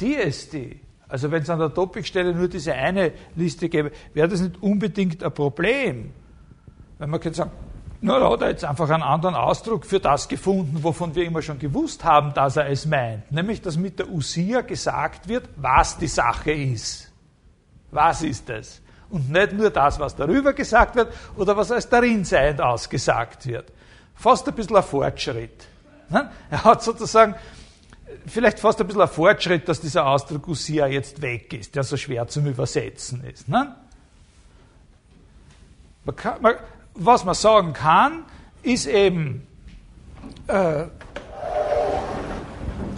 die 0.00 0.14
ist 0.14 0.52
die, 0.52 0.80
also 1.08 1.30
wenn 1.30 1.42
es 1.42 1.50
an 1.50 1.58
der 1.58 1.72
Topikstelle 1.72 2.34
nur 2.34 2.48
diese 2.48 2.74
eine 2.74 3.12
Liste 3.34 3.68
gäbe, 3.68 3.92
wäre 4.14 4.28
das 4.28 4.40
nicht 4.40 4.62
unbedingt 4.62 5.22
ein 5.22 5.32
Problem. 5.32 6.12
Wenn 6.98 7.10
man 7.10 7.20
könnte 7.20 7.38
sagen, 7.38 7.50
na, 8.00 8.18
da 8.18 8.30
hat 8.30 8.42
er 8.42 8.50
jetzt 8.50 8.64
einfach 8.64 8.88
einen 8.90 9.02
anderen 9.02 9.34
Ausdruck 9.34 9.84
für 9.84 9.98
das 9.98 10.28
gefunden, 10.28 10.82
wovon 10.82 11.14
wir 11.16 11.24
immer 11.24 11.42
schon 11.42 11.58
gewusst 11.58 12.04
haben, 12.04 12.32
dass 12.32 12.56
er 12.56 12.68
es 12.68 12.86
meint. 12.86 13.30
Nämlich, 13.32 13.60
dass 13.60 13.76
mit 13.76 13.98
der 13.98 14.08
Usia 14.08 14.60
gesagt 14.60 15.28
wird, 15.28 15.48
was 15.56 15.98
die 15.98 16.06
Sache 16.06 16.52
ist. 16.52 17.10
Was 17.90 18.22
ist 18.22 18.50
es? 18.50 18.80
Und 19.10 19.30
nicht 19.30 19.52
nur 19.52 19.70
das, 19.70 19.98
was 19.98 20.14
darüber 20.14 20.52
gesagt 20.52 20.94
wird 20.94 21.12
oder 21.36 21.56
was 21.56 21.72
als 21.72 21.88
darin 21.88 22.24
seiend 22.24 22.60
ausgesagt 22.60 23.46
wird 23.46 23.72
fast 24.18 24.48
ein 24.48 24.54
bisschen 24.54 24.76
ein 24.76 24.82
Fortschritt. 24.82 25.66
Ne? 26.10 26.30
Er 26.50 26.64
hat 26.64 26.82
sozusagen, 26.82 27.34
vielleicht 28.26 28.58
fast 28.58 28.80
ein 28.80 28.86
bisschen 28.86 29.02
ein 29.02 29.08
Fortschritt, 29.08 29.68
dass 29.68 29.80
dieser 29.80 30.06
Ausdruck 30.06 30.48
Usia 30.48 30.86
jetzt 30.86 31.22
weg 31.22 31.52
ist, 31.52 31.74
der 31.74 31.84
so 31.84 31.96
schwer 31.96 32.26
zum 32.28 32.46
Übersetzen 32.46 33.24
ist. 33.24 33.48
Ne? 33.48 33.74
Man 36.04 36.16
kann, 36.16 36.42
man, 36.42 36.54
was 36.94 37.24
man 37.24 37.34
sagen 37.34 37.72
kann, 37.72 38.24
ist 38.62 38.86
eben, 38.86 39.46
äh, 40.48 40.86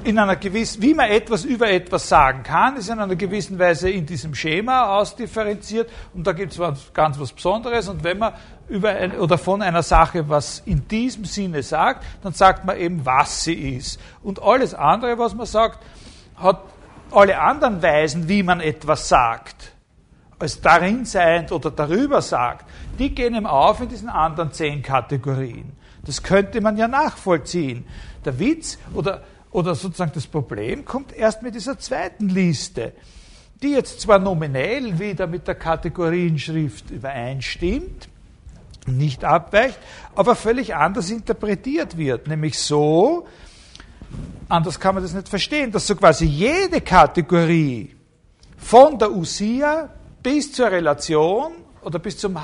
in 0.05 0.18
einer 0.18 0.37
gewissen, 0.37 0.83
wie 0.83 0.95
man 0.95 1.11
etwas 1.11 1.45
über 1.45 1.71
etwas 1.71 2.09
sagen 2.09 2.43
kann, 2.43 2.77
ist 2.77 2.89
in 2.89 2.99
einer 2.99 3.16
gewissen 3.16 3.59
Weise 3.59 3.91
in 3.91 4.07
diesem 4.07 4.35
Schema 4.35 4.97
ausdifferenziert 4.97 5.91
und 6.14 6.27
da 6.27 6.33
gibt 6.33 6.57
es 6.57 6.93
ganz 6.95 7.18
was 7.18 7.33
Besonderes 7.33 7.89
und 7.89 8.03
wenn 8.03 8.18
man 8.18 8.33
über 8.71 8.91
ein, 8.91 9.18
oder 9.18 9.37
von 9.37 9.62
einer 9.62 9.83
Sache 9.83 10.29
was 10.29 10.62
in 10.64 10.89
diesem 10.89 11.25
Sinne 11.25 11.62
sagt, 11.62 12.05
dann 12.23 12.33
sagt 12.33 12.64
man 12.64 12.77
eben, 12.79 13.05
was 13.05 13.45
sie 13.45 13.77
ist. 13.77 14.01
Und 14.23 14.43
alles 14.43 14.75
andere, 14.75 15.18
was 15.18 15.35
man 15.35 15.47
sagt, 15.47 15.81
hat 16.37 16.62
alle 17.11 17.39
anderen 17.41 17.83
Weisen, 17.83 18.29
wie 18.29 18.43
man 18.43 18.61
etwas 18.61 19.09
sagt, 19.09 19.73
als 20.39 20.61
darin 20.61 21.05
seiend 21.05 21.53
oder 21.53 21.71
darüber 21.71 22.23
sagt, 22.23 22.64
die 22.99 23.14
gehen 23.14 23.35
ihm 23.35 23.47
auf 23.47 23.81
in 23.81 23.89
diesen 23.89 24.09
anderen 24.09 24.53
zehn 24.53 24.83
Kategorien. 24.83 25.73
Das 26.07 26.23
könnte 26.23 26.61
man 26.61 26.79
ja 26.79 26.89
nachvollziehen. 26.89 27.85
Der 28.25 28.39
Witz 28.39 28.79
oder 28.95 29.23
oder 29.51 29.75
sozusagen 29.75 30.12
das 30.14 30.27
Problem 30.27 30.85
kommt 30.85 31.12
erst 31.12 31.43
mit 31.43 31.55
dieser 31.55 31.79
zweiten 31.79 32.29
Liste, 32.29 32.93
die 33.62 33.73
jetzt 33.73 34.01
zwar 34.01 34.18
nominell 34.18 34.99
wieder 34.99 35.27
mit 35.27 35.49
der 35.49 35.57
Kategorienschrift 35.57 36.91
übereinstimmt, 36.91 38.09
nicht 38.91 39.24
abweicht, 39.24 39.78
aber 40.14 40.34
völlig 40.34 40.74
anders 40.74 41.11
interpretiert 41.11 41.97
wird, 41.97 42.28
nämlich 42.28 42.59
so, 42.59 43.26
anders 44.49 44.78
kann 44.78 44.95
man 44.95 45.05
das 45.05 45.12
nicht 45.12 45.28
verstehen, 45.28 45.70
dass 45.72 45.86
so 45.86 45.97
quasi 45.97 46.26
jede 46.26 46.80
Kategorie 46.80 47.95
von 48.57 48.99
der 48.99 49.12
Usia 49.12 49.88
bis 50.22 50.53
zur 50.53 50.70
Relation 50.70 51.53
oder 51.82 51.99
bis 51.99 52.18
zum 52.18 52.38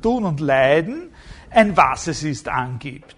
Tun 0.00 0.24
und 0.24 0.40
Leiden 0.40 1.10
ein 1.50 1.76
Was 1.76 2.06
es 2.08 2.22
ist 2.22 2.48
angibt. 2.48 3.16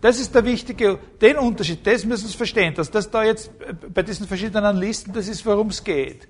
Das 0.00 0.20
ist 0.20 0.34
der 0.34 0.44
wichtige, 0.44 0.98
den 1.20 1.36
Unterschied, 1.36 1.86
das 1.86 2.04
müssen 2.04 2.28
Sie 2.28 2.36
verstehen, 2.36 2.74
dass 2.74 2.90
das 2.90 3.10
da 3.10 3.24
jetzt 3.24 3.50
bei 3.92 4.02
diesen 4.02 4.26
verschiedenen 4.26 4.76
Listen, 4.76 5.12
das 5.12 5.26
ist, 5.28 5.44
worum 5.44 5.68
es 5.68 5.82
geht. 5.82 6.28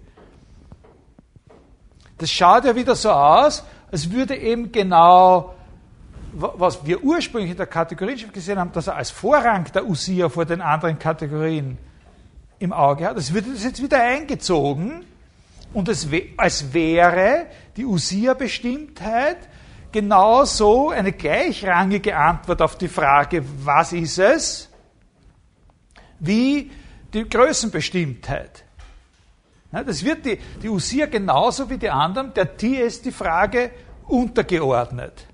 Das 2.16 2.30
schaut 2.30 2.64
ja 2.64 2.74
wieder 2.74 2.96
so 2.96 3.10
aus, 3.10 3.62
als 3.90 4.10
würde 4.10 4.36
eben 4.36 4.70
genau, 4.72 5.54
was 6.32 6.84
wir 6.84 7.02
ursprünglich 7.02 7.52
in 7.52 7.56
der 7.56 7.66
Kategorienschrift 7.66 8.34
gesehen 8.34 8.58
haben, 8.58 8.72
dass 8.72 8.86
er 8.86 8.96
als 8.96 9.10
Vorrang 9.10 9.64
der 9.72 9.86
Usia 9.86 10.28
vor 10.28 10.44
den 10.44 10.60
anderen 10.60 10.98
Kategorien 10.98 11.78
im 12.58 12.72
Auge 12.72 13.06
hat, 13.06 13.16
das 13.16 13.32
würde 13.32 13.52
das 13.52 13.64
jetzt 13.64 13.82
wieder 13.82 14.02
eingezogen 14.02 15.04
und 15.72 15.88
es, 15.88 16.08
als 16.36 16.72
wäre 16.72 17.46
die 17.76 17.84
Usia-Bestimmtheit 17.84 19.38
genauso 19.92 20.90
eine 20.90 21.12
gleichrangige 21.12 22.16
Antwort 22.16 22.60
auf 22.62 22.76
die 22.76 22.88
Frage, 22.88 23.44
was 23.64 23.92
ist 23.92 24.18
es, 24.18 24.70
wie 26.18 26.70
die 27.14 27.28
Größenbestimmtheit. 27.28 28.64
Das 29.70 30.02
wird 30.04 30.24
die, 30.24 30.38
die 30.62 30.68
Usia 30.68 31.06
genauso 31.06 31.68
wie 31.68 31.76
die 31.76 31.90
anderen, 31.90 32.32
der 32.32 32.56
TS 32.56 33.02
die 33.02 33.12
Frage 33.12 33.70
untergeordnet. 34.06 35.26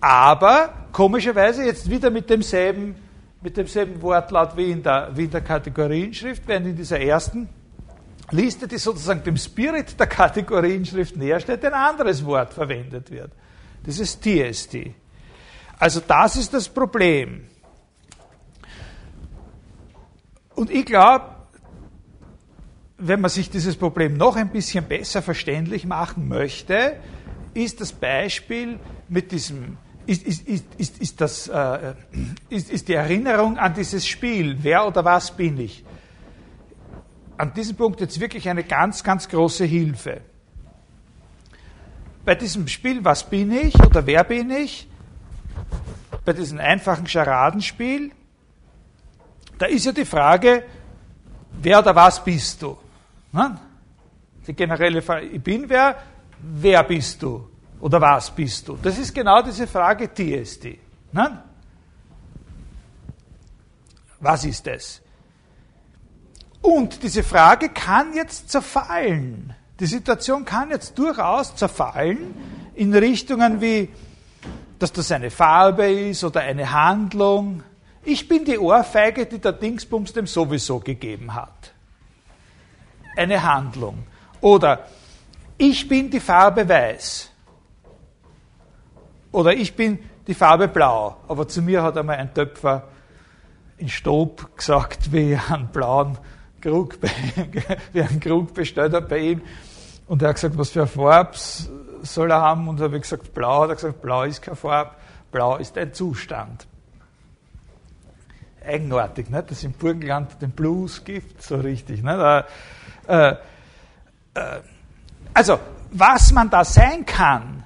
Aber 0.00 0.72
komischerweise 0.92 1.64
jetzt 1.64 1.88
wieder 1.88 2.10
mit 2.10 2.28
demselben, 2.28 2.96
mit 3.40 3.56
demselben 3.56 4.02
Wortlaut 4.02 4.56
wie 4.56 4.70
in 4.70 4.82
der, 4.82 5.10
wie 5.14 5.24
in 5.24 5.30
der 5.30 5.40
Kategorienschrift, 5.42 6.42
während 6.46 6.66
in 6.66 6.76
dieser 6.76 7.00
ersten 7.00 7.48
Liste, 8.30 8.66
die 8.66 8.78
sozusagen 8.78 9.22
dem 9.22 9.36
Spirit 9.36 9.98
der 9.98 10.08
Kategorienschrift 10.08 11.16
näher 11.16 11.38
steht, 11.38 11.64
ein 11.64 11.72
anderes 11.72 12.24
Wort 12.24 12.52
verwendet 12.52 13.10
wird. 13.10 13.30
Das 13.84 14.00
ist 14.00 14.22
TST. 14.22 14.76
Also 15.78 16.00
das 16.00 16.36
ist 16.36 16.52
das 16.52 16.68
Problem. 16.68 17.46
Und 20.56 20.70
ich 20.70 20.86
glaube, 20.86 21.35
wenn 22.98 23.20
man 23.20 23.30
sich 23.30 23.50
dieses 23.50 23.76
Problem 23.76 24.14
noch 24.14 24.36
ein 24.36 24.48
bisschen 24.50 24.84
besser 24.84 25.22
verständlich 25.22 25.84
machen 25.84 26.28
möchte, 26.28 26.96
ist 27.54 27.80
das 27.80 27.92
Beispiel 27.92 28.78
mit 29.08 29.32
diesem, 29.32 29.76
ist, 30.06 30.22
ist, 30.22 30.46
ist, 30.48 30.98
ist, 30.98 31.20
das, 31.20 31.48
äh, 31.48 31.94
ist, 32.48 32.70
ist 32.70 32.88
die 32.88 32.94
Erinnerung 32.94 33.58
an 33.58 33.74
dieses 33.74 34.06
Spiel, 34.06 34.56
wer 34.62 34.86
oder 34.86 35.04
was 35.04 35.30
bin 35.30 35.58
ich, 35.58 35.84
an 37.36 37.52
diesem 37.52 37.76
Punkt 37.76 38.00
jetzt 38.00 38.18
wirklich 38.18 38.48
eine 38.48 38.64
ganz, 38.64 39.04
ganz 39.04 39.28
große 39.28 39.64
Hilfe. 39.64 40.22
Bei 42.24 42.34
diesem 42.34 42.66
Spiel, 42.66 43.04
was 43.04 43.28
bin 43.28 43.52
ich 43.52 43.74
oder 43.76 44.06
wer 44.06 44.24
bin 44.24 44.50
ich, 44.50 44.88
bei 46.24 46.32
diesem 46.32 46.58
einfachen 46.58 47.06
Scharadenspiel, 47.06 48.10
da 49.58 49.66
ist 49.66 49.84
ja 49.84 49.92
die 49.92 50.04
Frage, 50.04 50.64
wer 51.60 51.78
oder 51.78 51.94
was 51.94 52.22
bist 52.24 52.62
du? 52.62 52.76
Die 54.46 54.54
generelle 54.54 55.02
Frage, 55.02 55.26
ich 55.26 55.42
bin 55.42 55.68
wer, 55.68 55.96
wer 56.40 56.82
bist 56.84 57.22
du? 57.22 57.48
Oder 57.80 58.00
was 58.00 58.30
bist 58.30 58.68
du? 58.68 58.78
Das 58.82 58.96
ist 58.98 59.14
genau 59.14 59.42
diese 59.42 59.66
Frage 59.66 60.08
TSD. 60.12 60.78
Was 64.20 64.44
ist 64.44 64.66
das? 64.66 65.02
Und 66.62 67.02
diese 67.02 67.22
Frage 67.22 67.68
kann 67.68 68.14
jetzt 68.14 68.50
zerfallen. 68.50 69.54
Die 69.78 69.86
Situation 69.86 70.44
kann 70.44 70.70
jetzt 70.70 70.98
durchaus 70.98 71.54
zerfallen 71.54 72.34
in 72.74 72.94
Richtungen 72.94 73.60
wie, 73.60 73.90
dass 74.78 74.92
das 74.92 75.12
eine 75.12 75.30
Farbe 75.30 75.90
ist 75.90 76.24
oder 76.24 76.40
eine 76.40 76.72
Handlung. 76.72 77.62
Ich 78.04 78.26
bin 78.26 78.44
die 78.44 78.58
Ohrfeige, 78.58 79.26
die 79.26 79.38
der 79.38 79.52
Dingsbums 79.52 80.12
dem 80.12 80.26
sowieso 80.26 80.80
gegeben 80.80 81.34
hat. 81.34 81.72
Eine 83.16 83.42
Handlung. 83.42 84.04
Oder 84.40 84.86
ich 85.58 85.88
bin 85.88 86.10
die 86.10 86.20
Farbe 86.20 86.68
weiß. 86.68 87.30
Oder 89.32 89.54
ich 89.54 89.74
bin 89.74 89.98
die 90.26 90.34
Farbe 90.34 90.68
blau. 90.68 91.16
Aber 91.28 91.48
zu 91.48 91.62
mir 91.62 91.82
hat 91.82 91.96
einmal 91.96 92.16
ein 92.16 92.32
Töpfer 92.32 92.84
in 93.78 93.88
Stob 93.88 94.56
gesagt, 94.56 95.12
wie 95.12 95.36
einen 95.48 95.68
blauen 95.68 96.18
Krug, 96.60 96.98
der 97.00 97.10
einen 98.08 98.20
Krug 98.20 98.54
bestellt 98.54 98.92
hat 98.92 99.08
bei 99.08 99.18
ihm. 99.18 99.42
Und 100.06 100.22
er 100.22 100.28
hat 100.28 100.36
gesagt, 100.36 100.56
was 100.56 100.70
für 100.70 100.80
eine 100.80 100.88
Farbe 100.88 101.36
soll 102.02 102.30
er 102.30 102.40
haben? 102.40 102.68
Und 102.68 102.80
habe 102.80 103.00
gesagt, 103.00 103.34
blau. 103.34 103.62
Hat 103.62 103.70
er 103.70 103.74
gesagt, 103.74 104.02
blau 104.02 104.22
ist 104.22 104.42
keine 104.42 104.56
Farbe, 104.56 104.92
blau 105.30 105.56
ist 105.56 105.76
ein 105.76 105.92
Zustand. 105.92 106.66
Eigenartig, 108.64 109.30
nicht? 109.30 109.50
dass 109.50 109.62
im 109.62 109.72
Burgenland 109.72 110.40
den 110.42 110.50
Blues 110.50 111.04
gibt, 111.04 111.42
so 111.42 111.56
richtig. 111.56 112.02
Nicht? 112.02 112.44
Äh, 113.06 113.30
äh, 114.34 114.60
also, 115.34 115.58
was 115.90 116.32
man 116.32 116.50
da 116.50 116.64
sein 116.64 117.04
kann, 117.04 117.64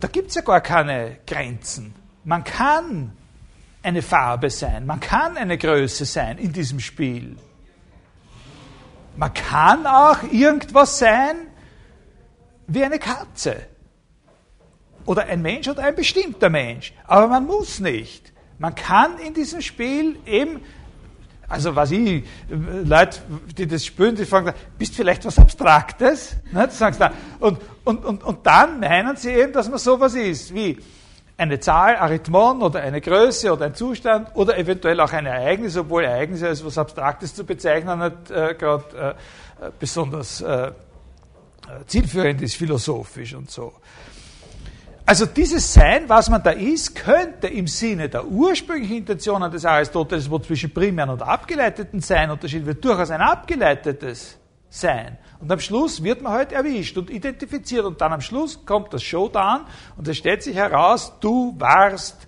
da 0.00 0.08
gibt 0.08 0.28
es 0.28 0.34
ja 0.34 0.42
gar 0.42 0.60
keine 0.60 1.18
Grenzen. 1.26 1.94
Man 2.24 2.44
kann 2.44 3.12
eine 3.82 4.02
Farbe 4.02 4.50
sein, 4.50 4.86
man 4.86 5.00
kann 5.00 5.36
eine 5.36 5.58
Größe 5.58 6.04
sein 6.04 6.38
in 6.38 6.52
diesem 6.52 6.80
Spiel. 6.80 7.36
Man 9.16 9.32
kann 9.32 9.86
auch 9.86 10.22
irgendwas 10.32 10.98
sein 10.98 11.36
wie 12.66 12.84
eine 12.84 12.98
Katze. 12.98 13.66
Oder 15.06 15.24
ein 15.24 15.42
Mensch 15.42 15.68
oder 15.68 15.84
ein 15.84 15.94
bestimmter 15.94 16.48
Mensch. 16.48 16.92
Aber 17.06 17.28
man 17.28 17.46
muss 17.46 17.78
nicht. 17.78 18.32
Man 18.58 18.74
kann 18.74 19.18
in 19.18 19.34
diesem 19.34 19.60
Spiel 19.60 20.18
eben, 20.26 20.60
also 21.48 21.76
was 21.76 21.90
ich, 21.90 22.24
Leute, 22.48 23.20
die 23.56 23.66
das 23.66 23.84
spüren, 23.84 24.16
die 24.16 24.24
fragen, 24.24 24.52
bist 24.78 24.94
vielleicht 24.94 25.24
was 25.24 25.38
Abstraktes? 25.38 26.36
Ne? 26.52 26.68
Sagst 26.70 27.00
du, 27.00 27.10
und, 27.40 27.58
und, 27.84 28.04
und, 28.04 28.24
und 28.24 28.46
dann 28.46 28.80
meinen 28.80 29.16
sie 29.16 29.30
eben, 29.30 29.52
dass 29.52 29.68
man 29.68 29.78
sowas 29.78 30.14
ist, 30.14 30.54
wie 30.54 30.78
eine 31.36 31.58
Zahl, 31.58 31.96
Arithmon 31.96 32.62
oder 32.62 32.80
eine 32.80 33.00
Größe 33.00 33.52
oder 33.52 33.66
ein 33.66 33.74
Zustand 33.74 34.34
oder 34.34 34.56
eventuell 34.56 35.00
auch 35.00 35.12
ein 35.12 35.26
Ereignis, 35.26 35.76
obwohl 35.76 36.04
Ereignisse 36.04 36.48
als 36.48 36.60
etwas 36.60 36.78
Abstraktes 36.78 37.34
zu 37.34 37.44
bezeichnen 37.44 37.98
nicht 37.98 38.30
äh, 38.30 38.54
gerade 38.54 39.16
äh, 39.60 39.70
besonders 39.78 40.40
äh, 40.40 40.72
zielführend 41.86 42.40
ist, 42.42 42.54
philosophisch 42.54 43.34
und 43.34 43.50
so. 43.50 43.72
Also 45.06 45.26
dieses 45.26 45.72
Sein, 45.72 46.08
was 46.08 46.30
man 46.30 46.42
da 46.42 46.50
ist, 46.50 46.94
könnte 46.94 47.48
im 47.48 47.66
Sinne 47.66 48.08
der 48.08 48.26
ursprünglichen 48.26 48.98
Intentionen 48.98 49.50
des 49.50 49.66
Aristoteles, 49.66 50.30
wo 50.30 50.38
zwischen 50.38 50.72
primären 50.72 51.10
und 51.10 51.22
abgeleiteten 51.22 52.00
Sein 52.00 52.30
unterschieden 52.30 52.64
wird, 52.64 52.82
durchaus 52.82 53.10
ein 53.10 53.20
abgeleitetes 53.20 54.38
Sein. 54.70 55.18
Und 55.40 55.52
am 55.52 55.60
Schluss 55.60 56.02
wird 56.02 56.22
man 56.22 56.32
halt 56.32 56.52
erwischt 56.52 56.96
und 56.96 57.10
identifiziert. 57.10 57.84
Und 57.84 58.00
dann 58.00 58.14
am 58.14 58.22
Schluss 58.22 58.64
kommt 58.64 58.94
das 58.94 59.02
Showdown 59.02 59.66
und 59.98 60.08
es 60.08 60.16
stellt 60.16 60.42
sich 60.42 60.56
heraus, 60.56 61.12
du 61.20 61.54
warst 61.58 62.26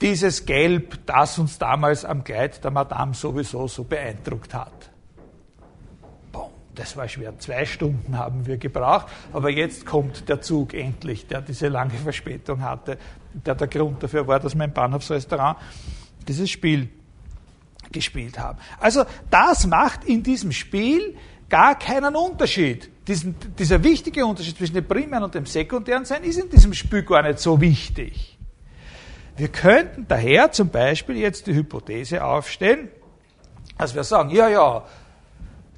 dieses 0.00 0.44
Gelb, 0.44 1.06
das 1.06 1.38
uns 1.38 1.58
damals 1.58 2.04
am 2.04 2.24
Kleid 2.24 2.62
der 2.64 2.72
Madame 2.72 3.14
sowieso 3.14 3.68
so 3.68 3.84
beeindruckt 3.84 4.52
hat. 4.52 4.90
Das 6.74 6.96
war 6.96 7.08
schwer. 7.08 7.38
Zwei 7.38 7.64
Stunden 7.66 8.18
haben 8.18 8.46
wir 8.46 8.56
gebraucht, 8.56 9.06
aber 9.32 9.50
jetzt 9.50 9.86
kommt 9.86 10.28
der 10.28 10.40
Zug 10.40 10.74
endlich, 10.74 11.26
der 11.26 11.40
diese 11.40 11.68
lange 11.68 11.92
Verspätung 11.92 12.62
hatte, 12.62 12.98
der 13.32 13.54
der 13.54 13.68
Grund 13.68 14.02
dafür 14.02 14.26
war, 14.26 14.40
dass 14.40 14.54
mein 14.54 14.72
Bahnhofsrestaurant 14.72 15.58
dieses 16.26 16.50
Spiel 16.50 16.88
gespielt 17.92 18.38
haben. 18.38 18.58
Also 18.80 19.04
das 19.30 19.66
macht 19.66 20.04
in 20.04 20.22
diesem 20.22 20.52
Spiel 20.52 21.16
gar 21.48 21.78
keinen 21.78 22.16
Unterschied. 22.16 22.90
Diesen, 23.06 23.36
dieser 23.58 23.82
wichtige 23.84 24.26
Unterschied 24.26 24.56
zwischen 24.56 24.74
dem 24.74 24.88
primären 24.88 25.24
und 25.24 25.34
dem 25.34 25.46
sekundären 25.46 26.04
Sein 26.04 26.24
ist 26.24 26.38
in 26.38 26.50
diesem 26.50 26.72
Spiel 26.72 27.02
gar 27.02 27.22
nicht 27.22 27.38
so 27.38 27.60
wichtig. 27.60 28.38
Wir 29.36 29.48
könnten 29.48 30.06
daher 30.08 30.52
zum 30.52 30.68
Beispiel 30.68 31.16
jetzt 31.16 31.46
die 31.46 31.54
Hypothese 31.54 32.24
aufstellen, 32.24 32.88
dass 33.76 33.94
wir 33.94 34.04
sagen, 34.04 34.30
ja, 34.30 34.48
ja, 34.48 34.84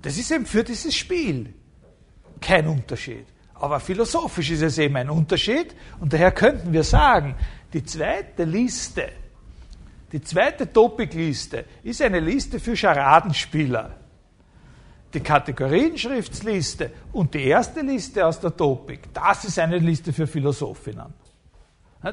das 0.06 0.16
ist 0.18 0.30
eben 0.30 0.46
für 0.46 0.62
dieses 0.62 0.94
Spiel 0.94 1.52
kein 2.40 2.68
Unterschied. 2.68 3.26
Aber 3.54 3.80
philosophisch 3.80 4.52
ist 4.52 4.62
es 4.62 4.78
eben 4.78 4.94
ein 4.94 5.10
Unterschied 5.10 5.74
und 5.98 6.12
daher 6.12 6.30
könnten 6.30 6.72
wir 6.72 6.84
sagen, 6.84 7.34
die 7.72 7.82
zweite 7.82 8.44
Liste, 8.44 9.08
die 10.12 10.20
zweite 10.20 10.72
Topikliste 10.72 11.64
ist 11.82 12.00
eine 12.02 12.20
Liste 12.20 12.60
für 12.60 12.76
Scharadenspieler. 12.76 13.96
Die 15.12 15.18
Kategorienschriftsliste 15.18 16.92
und 17.12 17.34
die 17.34 17.42
erste 17.42 17.80
Liste 17.80 18.24
aus 18.24 18.38
der 18.38 18.56
Topik, 18.56 19.12
das 19.12 19.46
ist 19.46 19.58
eine 19.58 19.78
Liste 19.78 20.12
für 20.12 20.28
Philosophinnen. 20.28 21.12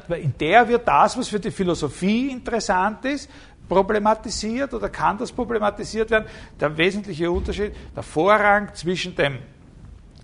Weil 0.07 0.21
in 0.21 0.33
der 0.39 0.67
wird 0.67 0.87
das, 0.87 1.15
was 1.15 1.27
für 1.27 1.39
die 1.39 1.51
Philosophie 1.51 2.31
interessant 2.31 3.05
ist, 3.05 3.29
problematisiert 3.67 4.73
oder 4.73 4.89
kann 4.89 5.17
das 5.17 5.31
problematisiert 5.31 6.09
werden. 6.11 6.25
Der 6.59 6.77
wesentliche 6.77 7.31
Unterschied, 7.31 7.73
der 7.95 8.03
Vorrang 8.03 8.73
zwischen, 8.73 9.15
dem, 9.15 9.39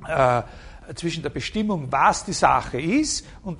äh, 0.07 0.41
zwischen 0.95 1.23
der 1.23 1.29
Bestimmung, 1.29 1.87
was 1.89 2.25
die 2.25 2.33
Sache 2.33 2.79
ist, 2.79 3.25
und 3.43 3.57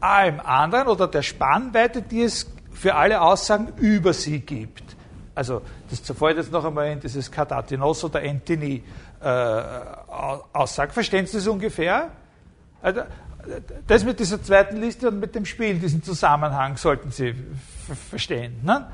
allem 0.00 0.40
anderen 0.40 0.88
oder 0.88 1.06
der 1.06 1.22
Spannweite, 1.22 2.02
die 2.02 2.22
es 2.22 2.50
für 2.72 2.94
alle 2.94 3.20
Aussagen 3.20 3.68
über 3.76 4.12
sie 4.12 4.40
gibt. 4.40 4.96
Also 5.34 5.62
das 5.88 6.02
zerfällt 6.02 6.36
jetzt 6.36 6.52
noch 6.52 6.64
einmal 6.64 6.90
in 6.90 7.00
dieses 7.00 7.30
Catatinos 7.30 8.04
oder 8.04 8.20
Antony 8.20 8.82
äh, 9.22 9.62
Aussage. 10.52 10.92
Verstehen 10.92 11.26
Sie 11.26 11.36
das 11.36 11.46
ungefähr? 11.46 12.10
Also, 12.82 13.02
das 13.86 14.04
mit 14.04 14.18
dieser 14.20 14.42
zweiten 14.42 14.76
Liste 14.76 15.08
und 15.08 15.20
mit 15.20 15.34
dem 15.34 15.44
Spiel, 15.44 15.78
diesen 15.78 16.02
Zusammenhang 16.02 16.76
sollten 16.76 17.10
Sie 17.10 17.34
verstehen. 18.10 18.60
Ne? 18.62 18.86